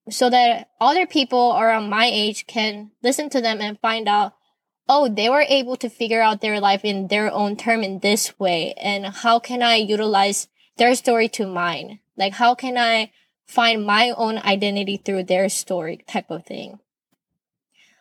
so 0.09 0.31
that 0.31 0.71
other 0.81 1.07
people 1.07 1.57
around 1.57 1.91
my 1.91 2.07
age 2.07 2.47
can 2.47 2.93
listen 3.03 3.29
to 3.31 3.41
them 3.41 3.61
and 3.61 3.79
find 3.81 4.09
out, 4.09 4.35
oh, 4.89 5.09
they 5.09 5.29
were 5.29 5.45
able 5.49 5.77
to 5.77 5.89
figure 5.89 6.23
out 6.23 6.41
their 6.41 6.61
life 6.61 6.85
in 6.85 7.09
their 7.09 7.33
own 7.33 7.57
term 7.57 7.83
in 7.83 8.01
this 8.01 8.39
way. 8.39 8.75
And 8.75 9.07
how 9.07 9.39
can 9.39 9.63
I 9.63 9.77
utilize 9.77 10.49
their 10.77 10.95
story 10.95 11.29
to 11.31 11.47
mine? 11.47 12.01
Like, 12.17 12.35
how 12.35 12.55
can 12.55 12.79
I 12.79 13.13
find 13.45 13.85
my 13.85 14.11
own 14.11 14.39
identity 14.39 14.97
through 14.97 15.25
their 15.25 15.49
story 15.49 16.05
type 16.07 16.31
of 16.31 16.45
thing? 16.47 16.79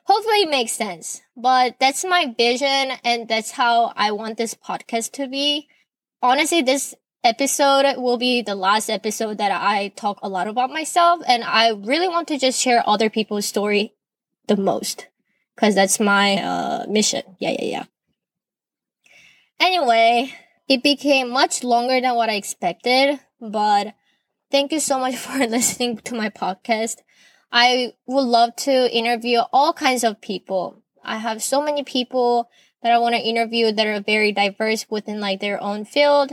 hopefully 0.06 0.42
it 0.42 0.50
makes 0.50 0.72
sense. 0.72 1.22
But 1.36 1.76
that's 1.80 2.06
my 2.06 2.34
vision 2.38 2.98
and 3.04 3.28
that's 3.28 3.52
how 3.52 3.94
I 3.96 4.12
want 4.12 4.38
this 4.38 4.56
podcast 4.56 5.12
to 5.14 5.28
be. 5.28 5.68
Honestly, 6.22 6.62
this 6.62 6.96
episode 7.24 7.98
will 7.98 8.18
be 8.18 8.42
the 8.42 8.56
last 8.56 8.90
episode 8.90 9.38
that 9.40 9.52
I 9.52 9.90
talk 9.90 10.20
a 10.22 10.30
lot 10.30 10.48
about 10.48 10.70
myself 10.70 11.22
and 11.28 11.44
I 11.44 11.72
really 11.72 12.08
want 12.08 12.28
to 12.30 12.38
just 12.38 12.60
share 12.60 12.88
other 12.88 13.10
people's 13.10 13.46
story 13.46 13.94
the 14.48 14.56
most 14.56 15.08
because 15.56 15.76
that's 15.76 16.00
my 16.00 16.38
uh, 16.38 16.86
mission. 16.88 17.24
Yeah, 17.40 17.52
yeah, 17.52 17.66
yeah. 17.66 17.84
Anyway, 19.60 20.34
it 20.68 20.84
became 20.84 21.30
much 21.30 21.64
longer 21.64 22.00
than 22.02 22.16
what 22.16 22.30
I 22.30 22.36
expected, 22.36 23.20
but 23.40 23.96
thank 24.52 24.72
you 24.72 24.80
so 24.80 25.00
much 25.00 25.16
for 25.24 25.38
listening 25.48 25.98
to 26.00 26.16
my 26.16 26.30
podcast. 26.30 26.98
I 27.52 27.94
would 28.06 28.26
love 28.26 28.56
to 28.58 28.96
interview 28.96 29.40
all 29.54 29.72
kinds 29.72 30.04
of 30.04 30.20
people. 30.20 30.82
I 31.04 31.18
have 31.18 31.42
so 31.42 31.62
many 31.62 31.84
people 31.84 32.50
that 32.84 32.92
I 32.92 32.98
want 32.98 33.16
to 33.16 33.22
interview 33.22 33.72
that 33.72 33.88
are 33.88 34.02
very 34.02 34.32
diverse 34.32 34.86
within 34.90 35.20
like 35.20 35.40
their 35.40 35.62
own 35.62 35.86
field. 35.86 36.32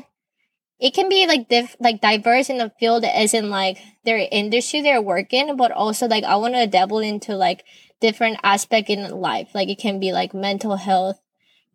It 0.83 0.95
can 0.95 1.09
be 1.09 1.29
like 1.29 1.49
diff- 1.49 1.77
like 1.79 2.01
diverse 2.01 2.51
in 2.51 2.59
the 2.59 2.73
field 2.81 3.05
as 3.05 3.35
in 3.35 3.51
like 3.51 3.79
their 4.05 4.27
industry 4.33 4.81
they're 4.81 5.01
working, 5.01 5.57
but 5.57 5.71
also 5.71 6.09
like 6.09 6.25
I 6.25 6.35
want 6.35 6.55
to 6.55 6.67
dabble 6.67 6.99
into 6.99 7.37
like 7.37 7.65
different 8.01 8.41
aspect 8.43 8.91
in 8.91 9.09
life. 9.09 9.51
Like 9.55 9.69
it 9.69 9.79
can 9.79 10.01
be 10.01 10.11
like 10.11 10.35
mental 10.35 10.75
health, 10.75 11.21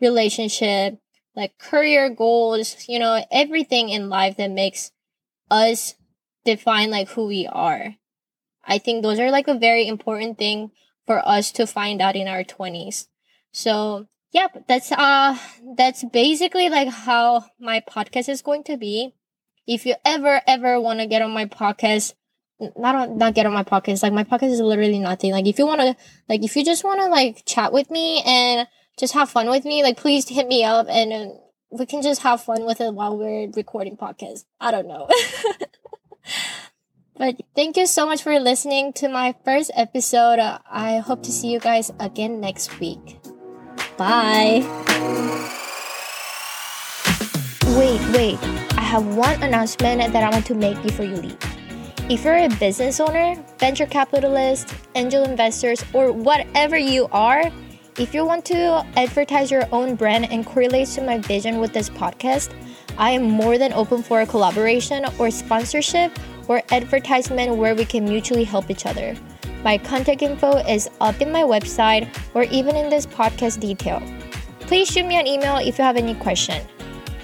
relationship, 0.01 0.99
like 1.37 1.57
career 1.57 2.09
goals, 2.09 2.89
you 2.89 2.99
know, 2.99 3.23
everything 3.31 3.87
in 3.87 4.09
life 4.09 4.35
that 4.35 4.51
makes 4.51 4.91
us 5.49 5.95
define 6.43 6.91
like 6.91 7.07
who 7.11 7.27
we 7.27 7.47
are. 7.47 7.95
I 8.65 8.77
think 8.77 9.03
those 9.03 9.19
are 9.19 9.31
like 9.31 9.47
a 9.47 9.57
very 9.57 9.87
important 9.87 10.37
thing 10.37 10.71
for 11.05 11.25
us 11.25 11.53
to 11.53 11.65
find 11.65 12.01
out 12.01 12.17
in 12.17 12.27
our 12.27 12.43
20s. 12.43 13.07
So, 13.53 14.07
yep, 14.31 14.65
that's 14.67 14.91
uh 14.91 15.37
that's 15.75 16.03
basically 16.03 16.69
like 16.69 16.89
how 16.89 17.45
my 17.59 17.81
podcast 17.81 18.29
is 18.29 18.41
going 18.41 18.63
to 18.65 18.77
be. 18.77 19.13
If 19.65 19.85
you 19.85 19.95
ever 20.05 20.41
ever 20.47 20.79
want 20.79 20.99
to 20.99 21.07
get 21.07 21.21
on 21.21 21.31
my 21.31 21.45
podcast, 21.45 22.13
not 22.59 22.95
on, 22.95 23.17
not 23.17 23.33
get 23.33 23.45
on 23.45 23.53
my 23.53 23.63
podcast, 23.63 24.03
like 24.03 24.13
my 24.13 24.23
podcast 24.23 24.51
is 24.51 24.61
literally 24.61 24.99
nothing. 24.99 25.31
Like 25.31 25.47
if 25.47 25.59
you 25.59 25.65
want 25.65 25.81
to 25.81 25.95
like 26.29 26.43
if 26.43 26.55
you 26.55 26.63
just 26.63 26.83
want 26.83 26.99
to 27.01 27.07
like 27.07 27.43
chat 27.45 27.73
with 27.73 27.91
me 27.91 28.21
and 28.25 28.67
just 28.97 29.13
have 29.13 29.29
fun 29.29 29.49
with 29.49 29.65
me, 29.65 29.83
like 29.83 29.97
please 29.97 30.27
hit 30.27 30.47
me 30.47 30.63
up 30.63 30.87
and 30.89 31.13
uh, 31.13 31.33
we 31.69 31.85
can 31.85 32.01
just 32.01 32.21
have 32.21 32.41
fun 32.41 32.65
with 32.65 32.79
it 32.81 32.93
while 32.93 33.17
we're 33.17 33.49
recording 33.55 33.97
podcast. 33.97 34.45
I 34.59 34.71
don't 34.71 34.87
know. 34.87 35.09
But 37.17 37.41
thank 37.55 37.77
you 37.77 37.87
so 37.87 38.05
much 38.05 38.21
for 38.21 38.39
listening 38.39 38.93
to 38.93 39.09
my 39.09 39.33
first 39.43 39.71
episode. 39.73 40.37
I 40.39 40.99
hope 40.99 41.23
to 41.23 41.31
see 41.31 41.51
you 41.51 41.59
guys 41.59 41.91
again 41.99 42.39
next 42.39 42.79
week. 42.79 43.17
Bye. 43.97 44.63
Wait, 47.75 47.99
wait. 48.13 48.37
I 48.77 48.81
have 48.81 49.15
one 49.15 49.41
announcement 49.41 50.13
that 50.13 50.23
I 50.23 50.29
want 50.29 50.45
to 50.47 50.55
make 50.55 50.81
before 50.83 51.05
you 51.05 51.15
leave. 51.15 51.37
If 52.09 52.23
you're 52.23 52.37
a 52.37 52.47
business 52.47 52.99
owner, 52.99 53.35
venture 53.59 53.85
capitalist, 53.85 54.73
angel 54.95 55.23
investors, 55.23 55.83
or 55.93 56.11
whatever 56.11 56.77
you 56.77 57.07
are, 57.11 57.51
if 57.97 58.13
you 58.13 58.23
want 58.23 58.45
to 58.45 58.85
advertise 58.95 59.49
your 59.49 59.67
own 59.71 59.95
brand 59.95 60.31
and 60.31 60.45
correlate 60.45 60.87
to 60.89 61.01
my 61.01 61.17
vision 61.17 61.59
with 61.59 61.73
this 61.73 61.89
podcast, 61.89 62.53
I 62.97 63.11
am 63.11 63.23
more 63.23 63.57
than 63.57 63.73
open 63.73 64.03
for 64.03 64.21
a 64.21 64.27
collaboration 64.27 65.05
or 65.17 65.31
sponsorship 65.31 66.11
or 66.47 66.61
advertisement 66.71 67.57
where 67.57 67.75
we 67.75 67.85
can 67.85 68.05
mutually 68.05 68.43
help 68.43 68.69
each 68.69 68.85
other. 68.85 69.15
My 69.63 69.77
contact 69.77 70.21
info 70.21 70.57
is 70.57 70.89
up 71.01 71.21
in 71.21 71.31
my 71.31 71.43
website 71.43 72.07
or 72.33 72.43
even 72.43 72.75
in 72.75 72.89
this 72.89 73.05
podcast 73.05 73.59
detail. 73.59 74.01
Please 74.61 74.87
shoot 74.89 75.05
me 75.05 75.15
an 75.15 75.27
email 75.27 75.57
if 75.57 75.77
you 75.77 75.83
have 75.83 75.97
any 75.97 76.15
question. 76.15 76.65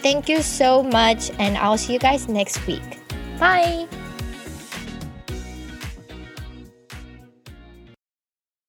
Thank 0.01 0.27
you 0.27 0.41
so 0.41 0.83
much, 0.83 1.31
and 1.39 1.57
I'll 1.57 1.77
see 1.77 1.93
you 1.93 1.99
guys 1.99 2.27
next 2.27 2.65
week. 2.67 2.99
Bye! 3.39 3.87